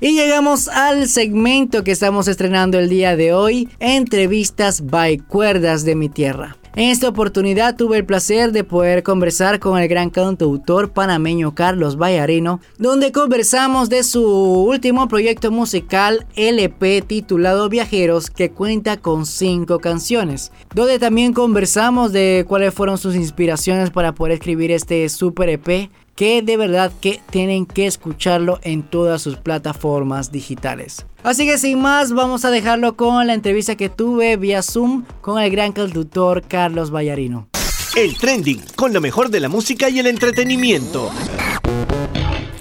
[0.00, 5.96] Y llegamos al segmento que estamos estrenando el día de hoy, entrevistas by Cuerdas de
[5.96, 6.56] mi Tierra.
[6.76, 11.96] En esta oportunidad tuve el placer de poder conversar con el gran cantautor panameño Carlos
[11.96, 19.78] Vallarino, donde conversamos de su último proyecto musical LP titulado Viajeros, que cuenta con cinco
[19.78, 25.90] canciones, donde también conversamos de cuáles fueron sus inspiraciones para poder escribir este super EP
[26.14, 31.06] que de verdad que tienen que escucharlo en todas sus plataformas digitales.
[31.22, 35.40] Así que sin más, vamos a dejarlo con la entrevista que tuve vía Zoom con
[35.40, 37.48] el gran cantautor Carlos Vallarino.
[37.96, 41.10] El trending, con lo mejor de la música y el entretenimiento.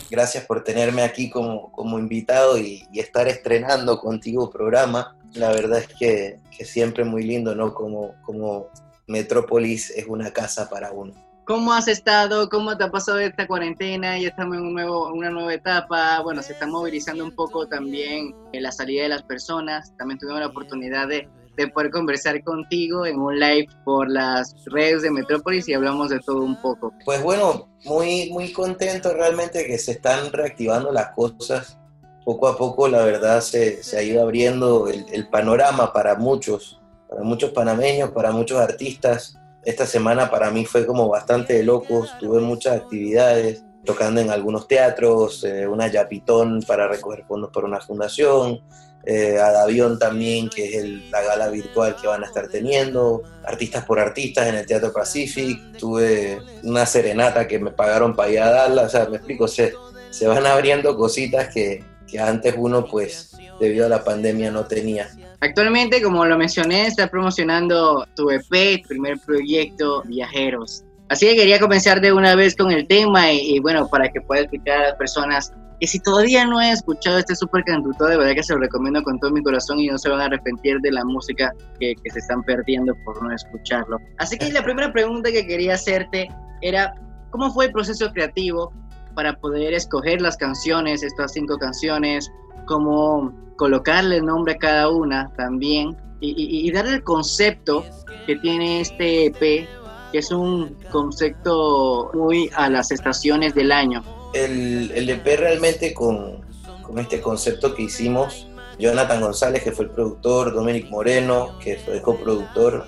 [0.10, 5.18] Gracias por tenerme aquí como, como invitado y, y estar estrenando contigo programa.
[5.34, 7.74] La verdad es que, que siempre muy lindo, ¿no?
[7.74, 8.68] Como, como
[9.08, 11.14] Metrópolis es una casa para uno.
[11.46, 12.48] ¿Cómo has estado?
[12.48, 14.18] ¿Cómo te ha pasado esta cuarentena?
[14.18, 16.22] Ya estamos en un nuevo, una nueva etapa.
[16.22, 19.94] Bueno, se está movilizando un poco también la salida de las personas.
[19.98, 21.28] También tuvimos la oportunidad de,
[21.58, 26.22] de poder conversar contigo en un live por las redes de Metrópolis y hablamos de
[26.22, 26.94] todo un poco.
[27.04, 31.78] Pues bueno, muy, muy contento realmente que se están reactivando las cosas.
[32.24, 36.80] Poco a poco, la verdad, se, se ha ido abriendo el, el panorama para muchos,
[37.10, 42.12] para muchos panameños, para muchos artistas esta semana para mí fue como bastante de locos,
[42.20, 47.82] tuve muchas actividades, tocando en algunos teatros, eh, una yapitón para recoger fondos para una
[47.82, 48.62] fundación,
[49.06, 53.84] eh, Adavión también, que es el, la gala virtual que van a estar teniendo, artistas
[53.86, 58.50] por artistas en el Teatro Pacific, tuve una serenata que me pagaron para ir a
[58.50, 59.74] darla, o sea, me explico, se,
[60.10, 65.10] se van abriendo cositas que, que antes uno pues debido a la pandemia no tenía.
[65.44, 70.86] Actualmente, como lo mencioné, está promocionando tu EP, primer proyecto, Viajeros.
[71.10, 74.44] Así que quería comenzar de una vez con el tema y, bueno, para que pueda
[74.44, 78.36] explicar a las personas que si todavía no he escuchado este super cantautor, de verdad
[78.36, 80.92] que se lo recomiendo con todo mi corazón y no se van a arrepentir de
[80.94, 83.98] la música que se están perdiendo por no escucharlo.
[84.20, 86.30] Así que la primera pregunta que quería hacerte
[86.62, 86.96] era,
[87.32, 88.72] ¿cómo fue el proceso creativo
[89.14, 92.32] para poder escoger las canciones, estas cinco canciones?
[92.66, 97.86] ¿Cómo colocarle nombre a cada una también y, darle el concepto
[98.26, 99.68] que tiene este EP,
[100.12, 104.04] que es un concepto muy a las estaciones del año.
[104.34, 106.42] El, el EP realmente con,
[106.82, 108.48] con este concepto que hicimos,
[108.80, 112.86] Jonathan González, que fue el productor, Dominic Moreno, que fue el coproductor,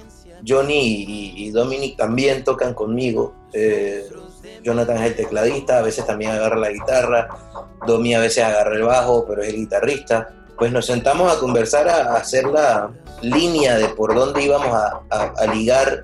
[0.48, 3.36] Johnny y, y Dominic también tocan conmigo.
[3.54, 4.06] Eh,
[4.64, 7.28] Jonathan es el tecladista, a veces también agarra la guitarra,
[7.86, 10.30] Domi a veces agarra el bajo, pero es guitarrista.
[10.58, 12.92] Pues nos sentamos a conversar, a, hacer la
[13.22, 16.02] línea de por dónde íbamos a, ligar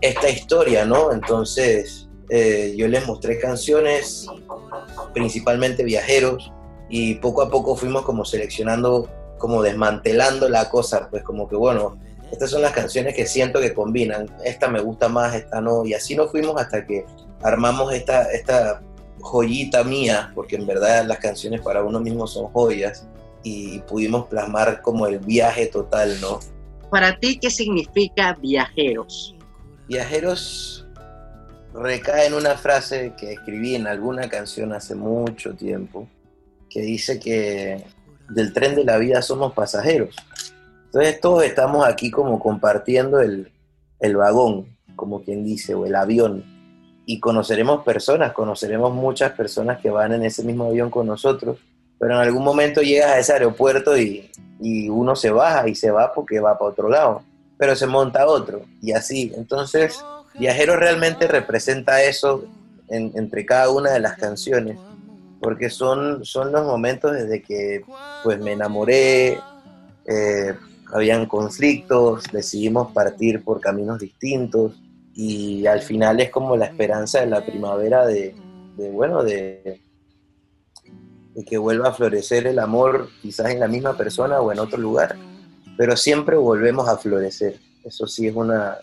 [0.00, 1.12] esta historia, ¿no?
[1.12, 4.26] Entonces eh, yo les mostré canciones,
[5.14, 6.52] principalmente viajeros,
[6.88, 11.98] y poco a poco fuimos como seleccionando, como desmantelando la cosa, pues como que bueno,
[12.30, 15.94] estas son las canciones que siento que combinan, esta me gusta más, esta no, y
[15.94, 17.04] así nos fuimos hasta que
[17.42, 18.82] armamos esta, esta
[19.20, 23.06] joyita mía, porque en verdad las canciones para uno mismo son joyas,
[23.42, 26.40] y pudimos plasmar como el viaje total, ¿no?
[26.90, 29.34] Para ti, ¿qué significa viajeros?
[29.88, 30.86] Viajeros
[31.74, 36.06] recae en una frase que escribí en alguna canción hace mucho tiempo,
[36.68, 37.84] que dice que
[38.28, 40.14] del tren de la vida somos pasajeros.
[40.86, 43.50] Entonces todos estamos aquí como compartiendo el,
[44.00, 46.44] el vagón, como quien dice, o el avión.
[47.04, 51.58] Y conoceremos personas, conoceremos muchas personas que van en ese mismo avión con nosotros
[52.02, 54.28] pero en algún momento llegas a ese aeropuerto y,
[54.58, 57.22] y uno se baja y se va porque va para otro lado,
[57.56, 59.32] pero se monta otro y así.
[59.36, 60.00] Entonces,
[60.34, 62.42] Viajero realmente representa eso
[62.88, 64.80] en- entre cada una de las canciones,
[65.38, 67.84] porque son, son los momentos desde que
[68.24, 69.38] pues me enamoré,
[70.04, 70.56] eh,
[70.92, 74.72] habían conflictos, decidimos partir por caminos distintos
[75.14, 78.34] y al final es como la esperanza de la primavera de,
[78.76, 79.80] de, bueno, de,
[81.34, 84.78] de que vuelva a florecer el amor quizás en la misma persona o en otro
[84.78, 85.16] lugar,
[85.76, 87.58] pero siempre volvemos a florecer.
[87.84, 88.76] Eso sí es una,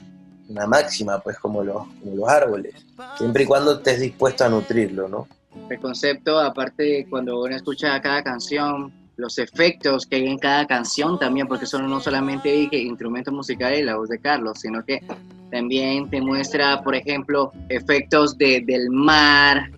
[0.50, 2.76] una máxima, pues como los, los árboles,
[3.18, 5.28] siempre y cuando estés dispuesto a nutrirlo, ¿no?
[5.70, 11.20] El concepto, aparte cuando uno escucha cada canción, los efectos que hay en cada canción
[11.20, 15.02] también, porque son no solamente dije, instrumentos musicales y la voz de Carlos, sino que
[15.52, 19.70] también te muestra, por ejemplo, efectos de, del mar,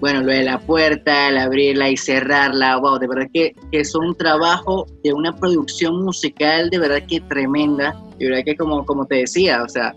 [0.00, 3.94] bueno, lo de la puerta, el abrirla y cerrarla, wow, de verdad que, que es
[3.94, 9.06] un trabajo de una producción musical de verdad que tremenda, de verdad que como, como
[9.06, 9.94] te decía, o sea,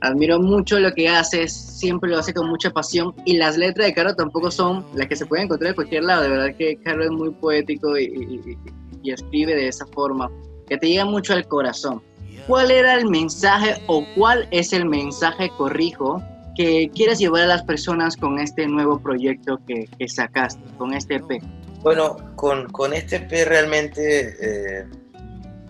[0.00, 3.94] admiro mucho lo que haces, siempre lo hace con mucha pasión y las letras de
[3.94, 7.06] Carlos tampoco son las que se pueden encontrar en cualquier lado, de verdad que Carlos
[7.06, 8.58] es muy poético y, y-
[9.02, 10.28] y- escribe de esa forma,
[10.68, 12.02] que te llega mucho al corazón.
[12.48, 16.20] ¿Cuál era el mensaje o cuál es el mensaje, corrijo,
[16.56, 21.16] que quieres llevar a las personas con este nuevo proyecto que, que sacaste, con este
[21.16, 21.40] EP?
[21.82, 24.84] Bueno, con, con este P realmente eh,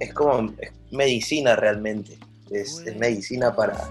[0.00, 0.50] es como
[0.90, 2.18] medicina realmente,
[2.50, 3.86] es, es medicina para,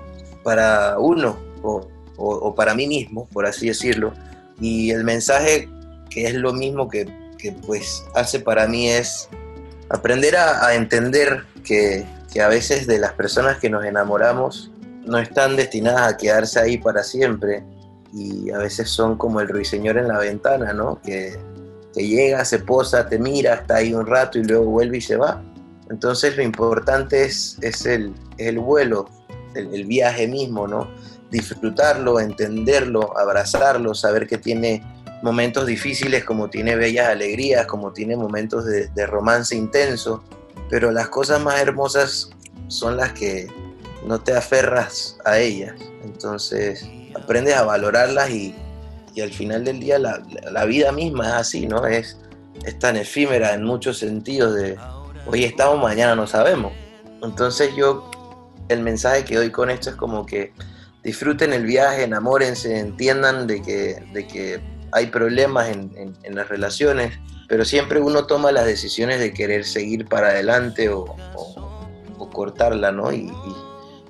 [0.46, 1.88] para uno o,
[2.18, 4.14] o- o para mí mismo, por así decirlo.
[4.62, 5.68] Y el mensaje
[6.10, 7.06] que es lo mismo que,
[7.38, 9.28] que, pues hace para mí es
[9.90, 14.72] aprender a, a entender que, que a veces de las personas que nos enamoramos
[15.06, 17.64] no están destinadas a quedarse ahí para siempre
[18.14, 21.02] y a veces son como el ruiseñor en la ventana, ¿no?
[21.02, 21.38] Que,
[21.94, 25.18] que llega, se posa, te mira, está ahí un rato y luego vuelve y se
[25.18, 25.44] va.
[25.90, 29.10] Entonces lo importante es, es el, el vuelo,
[29.56, 30.90] el, el viaje mismo, ¿no?
[31.32, 34.84] Disfrutarlo, entenderlo, abrazarlo, saber que tiene
[35.22, 40.24] momentos difíciles como tiene bellas alegrías, como tiene momentos de, de romance intenso,
[40.70, 42.30] pero las cosas más hermosas
[42.68, 43.48] son las que
[44.06, 45.74] no te aferras a ellas.
[46.04, 48.54] Entonces aprendes a valorarlas y,
[49.14, 51.86] y al final del día la, la vida misma es así, ¿no?
[51.88, 52.18] Es,
[52.64, 54.78] es tan efímera en muchos sentidos de
[55.26, 56.74] hoy estamos, mañana no sabemos.
[57.24, 58.10] Entonces yo,
[58.70, 60.54] el mensaje que doy con esto es como que
[61.04, 64.60] disfruten el viaje, enamórense, entiendan de que, de que
[64.92, 70.30] hay problemas en, las relaciones, pero siempre uno toma las decisiones de querer seguir para
[70.30, 71.16] adelante o,
[72.34, 73.14] cortarla, ¿no?
[73.14, 73.32] Y,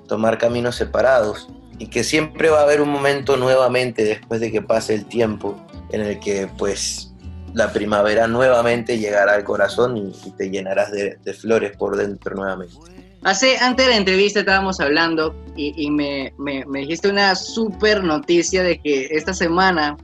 [0.08, 1.48] tomar caminos separados.
[1.78, 5.60] Y que siempre va a haber un momento nuevamente después de que pase el tiempo
[5.90, 7.12] en el que pues
[7.52, 12.95] la primavera nuevamente llegará al corazón y, te llenarás de flores por dentro nuevamente.
[13.22, 18.04] Hace, antes de la entrevista estábamos hablando y, y me, me- me dijiste una súper
[18.04, 19.96] noticia de que esta semana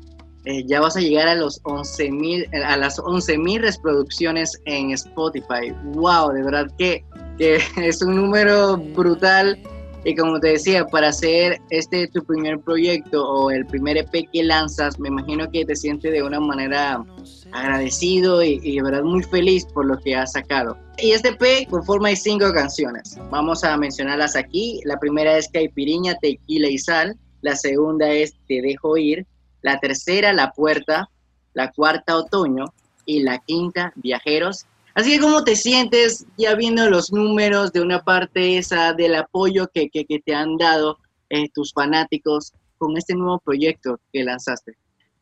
[0.45, 5.73] eh, ya vas a llegar a los 11.000 a las 11.000 reproducciones en Spotify.
[5.95, 7.05] Wow, de verdad que,
[7.39, 9.59] que es un número brutal.
[10.05, 14.43] Y como te decía, para hacer este tu primer proyecto o el primer EP que
[14.43, 17.05] lanzas, me imagino que te sientes de una manera
[17.53, 20.77] agradecido y, de verdad muy feliz por lo que has sacado.
[20.99, 23.17] Y este EP conforma cinco canciones.
[23.31, 24.81] Vamos a mencionarlas aquí.
[24.85, 27.17] La primera es Caipiriña, Tequila y Sal.
[27.43, 29.25] La segunda es Te dejo ir.
[29.63, 31.09] La tercera, La Puerta.
[31.55, 32.65] La cuarta, Otoño.
[33.07, 34.67] Y la quinta, Viajeros.
[34.95, 39.69] Así que, ¿cómo te sientes ya viendo los números de una parte esa del apoyo
[39.73, 40.99] que, que, te han dado
[41.31, 44.73] eh, tus fanáticos con este nuevo proyecto que lanzaste?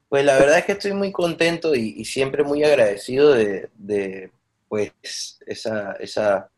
[0.09, 4.33] Pues la verdad es que estoy muy contento y, y siempre muy agradecido de, de,
[4.69, 4.93] pues
[5.47, 6.49] esa, esa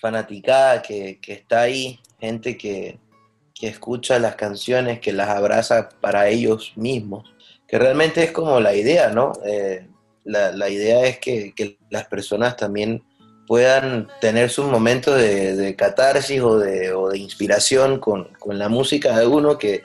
[0.00, 2.98] fanaticada que, que está ahí, gente que,
[3.54, 7.32] que escucha las canciones, que las abraza para ellos mismos,
[7.68, 9.32] que realmente es como la idea, ¿no?
[9.44, 9.86] Eh,
[10.24, 13.02] la, la idea es que, que las personas también
[13.46, 18.68] puedan tener sus momentos de, de catarsis o de, o de inspiración con, con la
[18.68, 19.82] música de uno que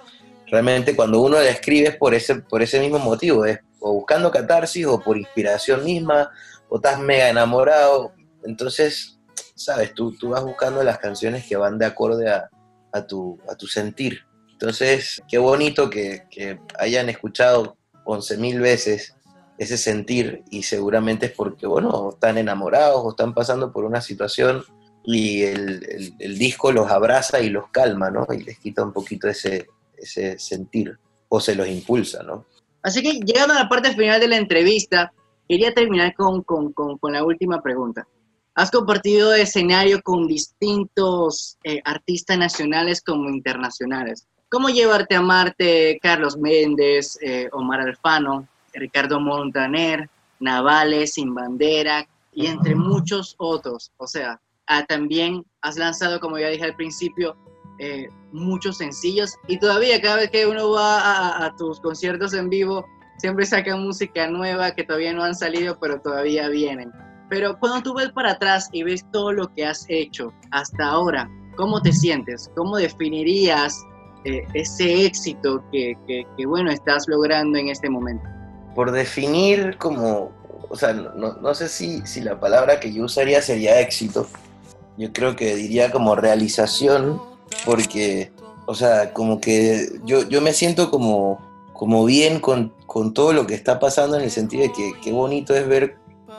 [0.47, 4.31] realmente cuando uno la escribe es por ese, por ese mismo motivo, es o buscando
[4.31, 6.31] catarsis o por inspiración misma,
[6.69, 8.13] o estás mega enamorado.
[8.43, 9.19] Entonces,
[9.55, 12.49] sabes, tú, tú vas buscando las canciones que van de acorde a,
[12.91, 14.21] a tu, a tu sentir.
[14.51, 19.16] Entonces, qué bonito que, que hayan escuchado 11.000 veces
[19.57, 24.63] ese sentir y seguramente es porque, bueno, están enamorados o están pasando por una situación
[25.03, 28.27] y el, el- el disco los abraza y los calma, ¿no?
[28.31, 30.97] Y les quita un poquito ese, ese sentir
[31.29, 32.45] o se los impulsa, ¿no?
[32.83, 35.11] Así que llegando a la parte final de la entrevista,
[35.49, 38.07] quería terminar con, con, con, con la última pregunta.
[38.53, 44.27] Has compartido escenario con distintos eh, artistas nacionales como internacionales.
[44.49, 48.47] ¿Cómo llevarte a Marte, Carlos Méndez, eh, Omar Alfano,
[48.77, 50.09] Ricardo Montaner,
[50.39, 53.91] Navales, Sin Bandera y entre muchos otros?
[53.97, 57.35] O sea, ah, también has lanzado, como ya dije al principio,
[57.79, 62.49] eh, muchos sencillos y todavía cada vez que uno va a, a, tus conciertos en
[62.49, 62.85] vivo,
[63.19, 66.91] siempre sacan música nueva que todavía no han salido, pero todavía vienen.
[67.29, 71.29] Pero cuando tú ves para atrás y ves todo lo que has hecho hasta ahora,
[71.55, 72.49] ¿cómo te sientes?
[72.55, 73.83] ¿Cómo definirías
[74.23, 78.27] eh, ese éxito que, que, que, bueno, estás logrando en este momento?
[78.77, 80.31] Por definir como,
[80.69, 84.27] o sea, no, no sé si, si la palabra que yo usaría sería éxito.
[84.99, 87.19] Yo creo que diría como realización,
[87.65, 88.31] porque,
[88.67, 91.39] o sea, como que yo, yo me siento como,
[91.73, 95.11] como bien con, con todo lo que está pasando en el sentido de que qué
[95.11, 95.97] bonito es ver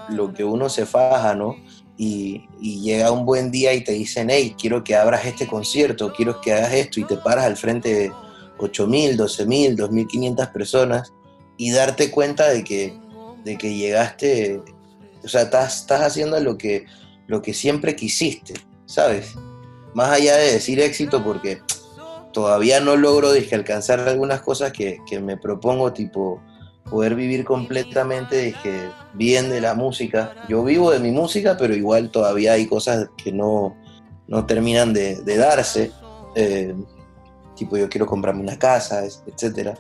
[0.09, 1.57] lo que uno se faja, ¿no?
[1.97, 6.13] Y, y, llega un buen día y te dicen, hey, quiero que abras este concierto,
[6.13, 8.13] quiero que hagas esto, y te paras al frente de
[8.59, 11.13] 8.000, 12.000, 2.500 personas
[11.59, 12.99] y darte cuenta de que,
[13.45, 14.63] de que llegaste,
[15.23, 16.87] o sea, estás, estás haciendo lo que,
[17.27, 18.55] lo que siempre quisiste,
[18.87, 19.35] ¿sabes?
[19.93, 21.61] Más allá de decir éxito, porque
[22.33, 26.41] todavía no logro dije, alcanzar algunas cosas que, que me propongo, tipo
[26.89, 30.35] poder vivir completamente dije, bien de la música.
[30.49, 33.77] Yo vivo de mi música, pero igual todavía hay cosas que no,
[34.27, 35.91] no terminan de, darse.
[36.35, 36.75] Eh,
[37.55, 39.79] tipo, yo quiero comprarme una casa, etc.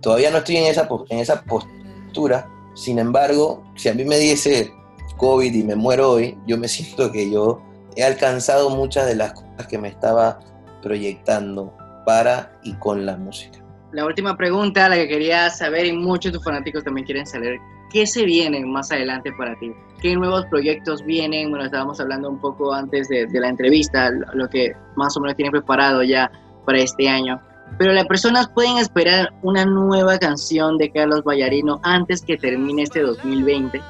[0.00, 2.48] Todavía no estoy en esa, en esa postura.
[2.74, 4.72] Sin embargo, si a mí me diese
[5.16, 7.60] COVID y me muero hoy, yo me siento que yo
[7.96, 10.40] he alcanzado muchas de las cosas que me estaba
[10.82, 11.76] proyectando
[12.06, 13.60] para y con la música
[13.92, 17.58] la última pregunta, la que quería saber y muchos de tus fanáticos también quieren saber,
[17.92, 19.72] ¿qué se viene más adelante para ti?
[20.00, 21.50] ¿Qué nuevos proyectos vienen?
[21.50, 25.36] Bueno, estábamos hablando un poco antes de, de la entrevista, lo que más o menos
[25.36, 26.30] tiene preparado ya
[26.64, 27.40] para este año.
[27.78, 33.00] Pero las personas pueden esperar una nueva canción de Carlos Vallarino antes que termine este
[33.00, 33.80] 2020.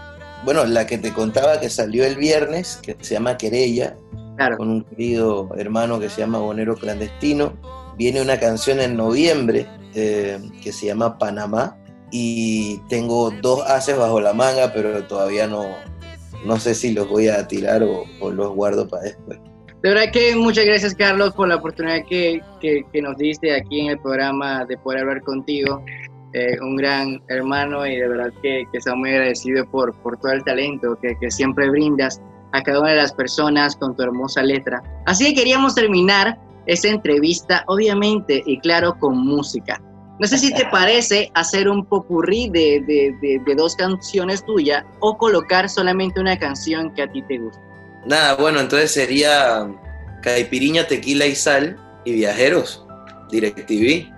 [0.45, 3.97] Bueno, la que te contaba que salió el viernes, que se llama Querella,
[4.37, 4.57] claro.
[4.57, 7.53] con un querido hermano que se llama Bonero Clandestino.
[7.99, 11.77] Viene una canción en noviembre eh, que se llama Panamá
[12.11, 15.67] y tengo dos haces bajo la manga, pero todavía no,
[16.47, 19.39] no sé si los voy a tirar o, o los guardo para después.
[19.83, 23.81] De verdad que muchas gracias Carlos por la oportunidad que, que, que nos diste aquí
[23.81, 25.83] en el programa de poder hablar contigo.
[26.33, 30.31] Eh, un gran hermano y de verdad que, que estamos muy agradecidos por, por todo
[30.31, 32.21] el talento que, que siempre brindas
[32.53, 34.83] a cada una de las personas con tu hermosa letra.
[35.07, 39.83] Así que queríamos terminar esta entrevista, obviamente y claro, con música.
[40.21, 44.85] No sé si te parece hacer un popurrí de, de, de, de dos canciones tuyas
[45.01, 47.70] o colocar solamente una canción que a ti te guste.
[48.07, 49.69] Nada, bueno, entonces sería
[50.23, 52.85] Caipiriña, Tequila y Sal y Viajeros,
[53.31, 54.11] DirecTV.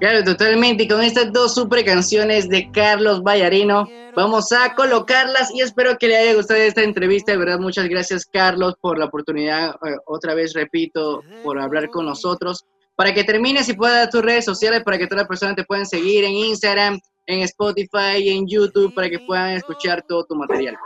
[0.00, 0.84] Claro, totalmente.
[0.84, 6.08] Y con estas dos super canciones de Carlos Vallarino, vamos a colocarlas y espero que
[6.08, 7.32] le haya gustado esta entrevista.
[7.32, 12.06] De verdad, muchas gracias, Carlos, por la oportunidad, eh, otra vez repito, por hablar con
[12.06, 12.64] nosotros.
[12.96, 15.64] Para que termines y puedas dar tus redes sociales, para que todas las personas te
[15.64, 20.76] puedan seguir en Instagram, en Spotify, en YouTube, para que puedan escuchar todo tu material.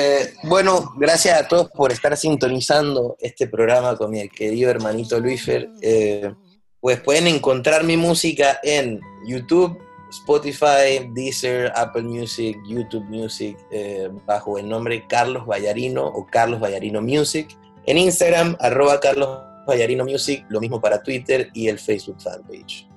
[0.00, 5.68] Eh, bueno, gracias a todos por estar sintonizando este programa con mi querido hermanito Luifer.
[5.82, 6.32] Eh,
[6.78, 9.76] pues pueden encontrar mi música en YouTube,
[10.10, 17.02] Spotify, Deezer, Apple Music, YouTube Music, eh, bajo el nombre Carlos Vallarino o Carlos Vallarino
[17.02, 17.48] Music.
[17.84, 22.88] En Instagram, arroba Carlos Vallarino Music, lo mismo para Twitter y el Facebook fanpage.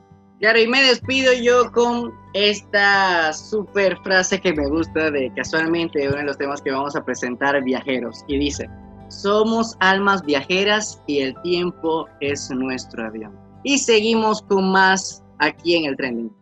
[0.42, 6.18] Claro, y me despido yo con esta super frase que me gusta de casualmente uno
[6.18, 8.68] de los temas que vamos a presentar, Viajeros, y dice,
[9.10, 13.38] somos almas viajeras y el tiempo es nuestro avión.
[13.64, 16.41] Y seguimos con más aquí en el trending.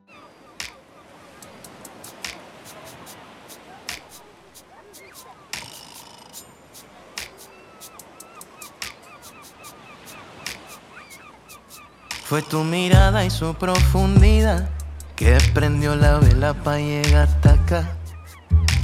[12.30, 14.70] Fue tu mirada y su profundidad
[15.16, 17.90] que prendió la vela para llegar hasta acá.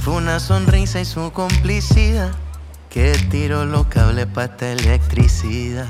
[0.00, 2.32] Fue una sonrisa y su complicidad
[2.90, 5.86] que tiró los cables para esta electricidad.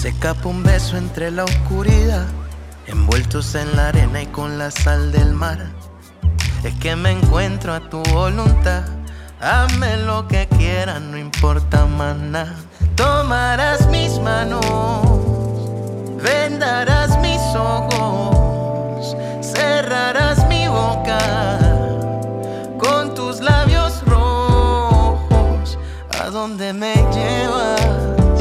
[0.00, 2.24] Se escapa un beso entre la oscuridad,
[2.86, 5.66] envueltos en la arena y con la sal del mar.
[6.62, 8.84] Es que me encuentro a tu voluntad.
[9.40, 12.54] Hazme lo que quieras, no importa más nada.
[12.94, 14.64] Tomarás mis manos,
[16.26, 21.20] vendarás mis ojos, cerrarás mi boca
[22.78, 25.78] con tus labios rojos.
[26.20, 28.40] ¿A dónde me llevas?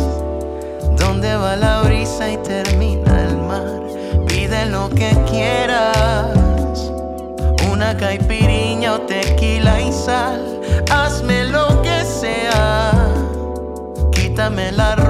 [0.97, 3.81] ¿Dónde va la brisa y termina el mar?
[4.27, 6.91] Pide lo que quieras,
[7.71, 10.41] una caipiriña o tequila y sal.
[10.91, 12.91] Hazme lo que sea,
[14.11, 15.04] quítame la ropa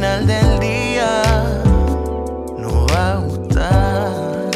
[0.00, 1.22] final del día
[2.56, 4.50] no va a gustar.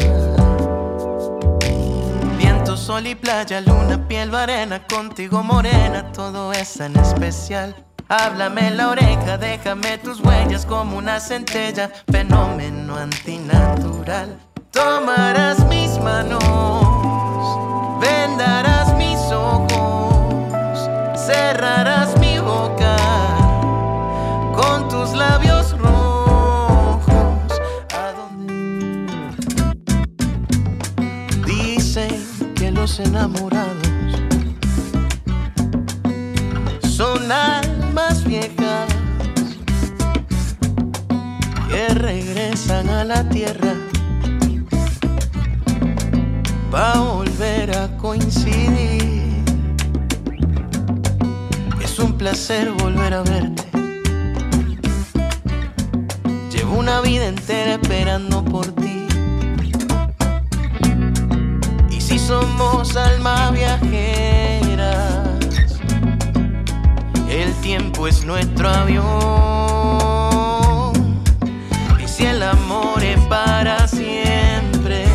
[2.38, 7.76] Viento, sol y playa, luna, piel, arena, contigo morena, todo es tan especial.
[8.09, 14.40] Háblame la oreja, déjame tus huellas como una centella, fenómeno antinatural.
[14.70, 16.42] Tomarás mis manos,
[18.01, 20.88] vendarás mis ojos,
[21.18, 22.24] cerrarás mi
[33.01, 33.88] enamorados
[36.82, 38.88] son almas viejas
[41.68, 43.74] que regresan a la tierra
[46.74, 49.45] va a volver a coincidir.
[51.82, 53.64] Es un placer volver a verte.
[56.51, 58.84] Llevo una vida entera esperando por ti.
[62.15, 65.27] Y somos almas viajeras,
[67.29, 69.03] el tiempo es nuestro avión.
[72.01, 75.07] Y si el amor es para siempre,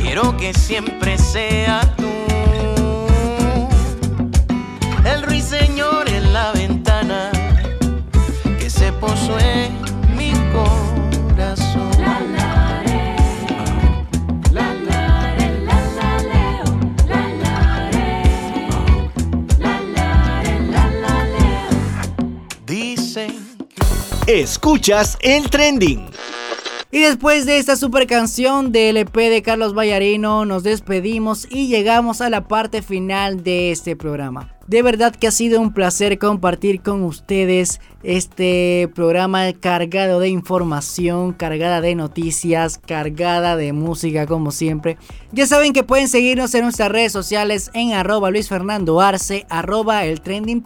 [0.00, 2.08] quiero que siempre sea tú.
[5.04, 7.30] El ruiseñor en la ventana
[8.58, 9.38] que se posó
[24.32, 26.06] Escuchas el trending.
[26.90, 32.22] Y después de esta super canción del EP de Carlos Vallarino, nos despedimos y llegamos
[32.22, 34.56] a la parte final de este programa.
[34.66, 41.34] De verdad que ha sido un placer compartir con ustedes este programa cargado de información,
[41.34, 44.96] cargada de noticias, cargada de música como siempre.
[45.32, 50.06] Ya saben que pueden seguirnos en nuestras redes sociales en arroba Luis Fernando Arce, arroba
[50.06, 50.64] el trending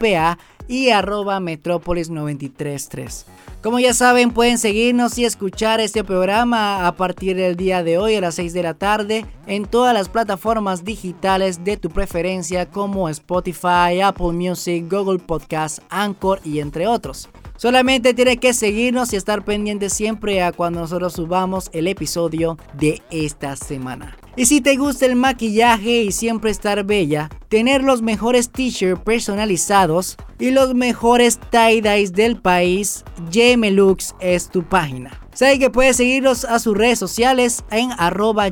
[0.68, 3.26] y arroba Metrópolis 933.
[3.62, 8.14] Como ya saben, pueden seguirnos y escuchar este programa a partir del día de hoy
[8.14, 13.09] a las 6 de la tarde en todas las plataformas digitales de tu preferencia como
[13.09, 17.28] Spotify, Apple Music, Google Podcast, Anchor y entre otros.
[17.57, 23.02] Solamente tienes que seguirnos y estar pendiente siempre a cuando nosotros subamos el episodio de
[23.11, 24.16] esta semana.
[24.39, 30.18] Y si te gusta el maquillaje y siempre estar bella, tener los mejores t-shirts personalizados
[30.39, 33.03] y los mejores tie-dyes del país,
[33.70, 35.18] Lux es tu página.
[35.32, 38.49] Sabe que puedes seguirlos a sus redes sociales en arroba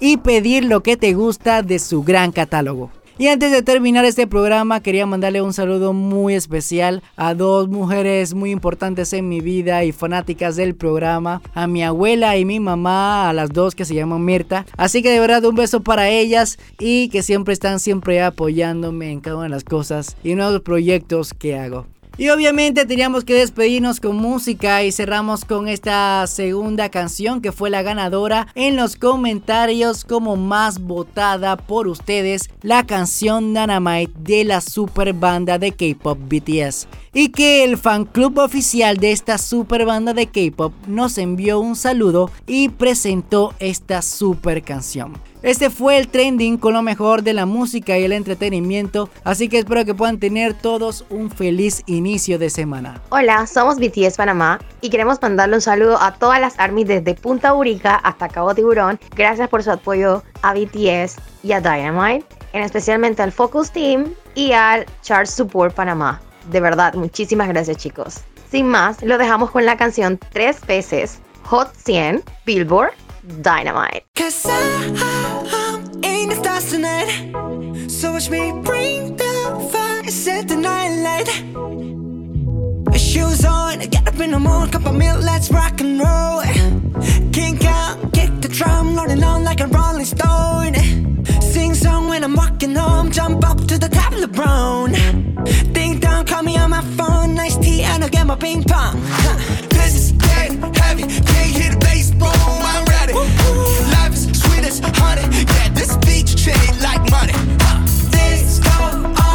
[0.00, 2.90] y pedir lo que te gusta de su gran catálogo.
[3.18, 8.34] Y antes de terminar este programa, quería mandarle un saludo muy especial a dos mujeres
[8.34, 13.30] muy importantes en mi vida y fanáticas del programa, a mi abuela y mi mamá,
[13.30, 14.66] a las dos que se llaman Mirta.
[14.76, 19.20] Así que de verdad un beso para ellas y que siempre están siempre apoyándome en
[19.20, 21.86] cada una de las cosas y nuevos proyectos que hago.
[22.18, 27.68] Y obviamente teníamos que despedirnos con música y cerramos con esta segunda canción que fue
[27.68, 34.62] la ganadora en los comentarios como más votada por ustedes, la canción Dynamite de la
[34.62, 36.88] super banda de K-pop BTS.
[37.12, 41.76] Y que el fan club oficial de esta super banda de K-pop nos envió un
[41.76, 45.12] saludo y presentó esta super canción.
[45.42, 49.58] Este fue el trending con lo mejor de la música y el entretenimiento, así que
[49.58, 53.02] espero que puedan tener todos un feliz inicio de semana.
[53.10, 57.54] Hola, somos BTS Panamá y queremos mandarle un saludo a todas las armies desde Punta
[57.54, 58.98] Urica hasta Cabo Tiburón.
[59.14, 64.52] Gracias por su apoyo a BTS y a Dynamite, en especialmente al Focus Team y
[64.52, 66.20] al Charge Support Panamá.
[66.50, 68.20] De verdad, muchísimas gracias chicos.
[68.50, 72.92] Sin más, lo dejamos con la canción tres veces Hot 100 Billboard
[73.42, 74.04] Dynamite.
[74.14, 77.90] Cause I, I'm in the stars tonight.
[77.90, 81.28] So watch me bring the fire set the night light.
[82.98, 86.42] Shoes on, get up in the morning, cup of milk, let's rock and roll.
[87.32, 90.74] Kink out, kick the drum, rolling on like a rolling stone.
[91.40, 94.92] Sing song when I'm walking home, jump up to the top of the brown.
[95.72, 99.00] Ding dong, call me on my phone, nice tea, and I'll get my ping pong.
[99.04, 99.66] Huh.
[99.68, 103.92] This is getting heavy, can't hear the bass boom, I'm ready.
[103.92, 107.34] Life is sweet as honey, yeah, this beach chain like money.
[108.10, 109.25] This go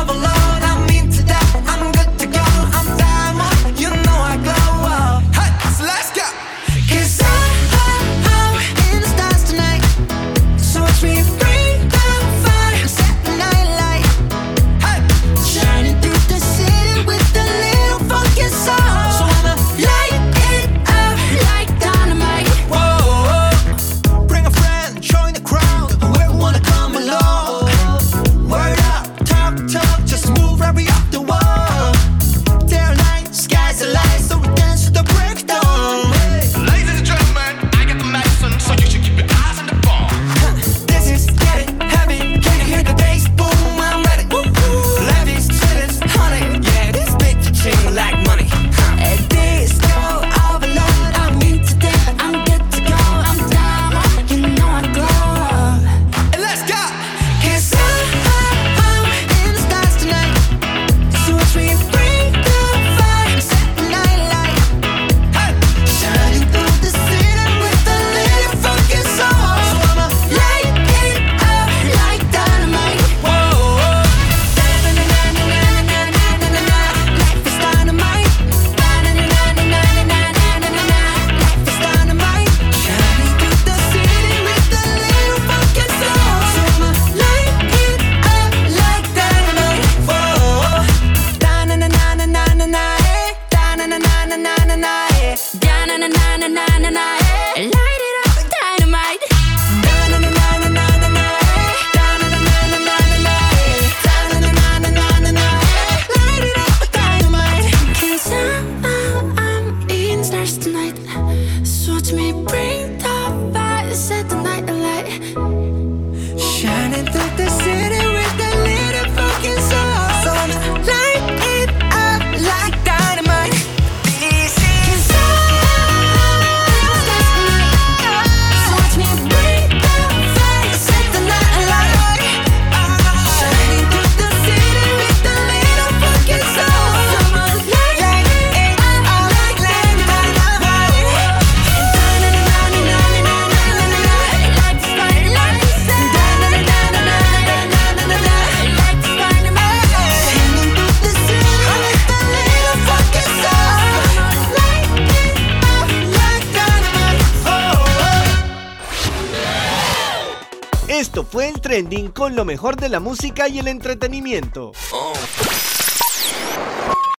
[162.14, 164.74] con lo mejor de la música y el entretenimiento.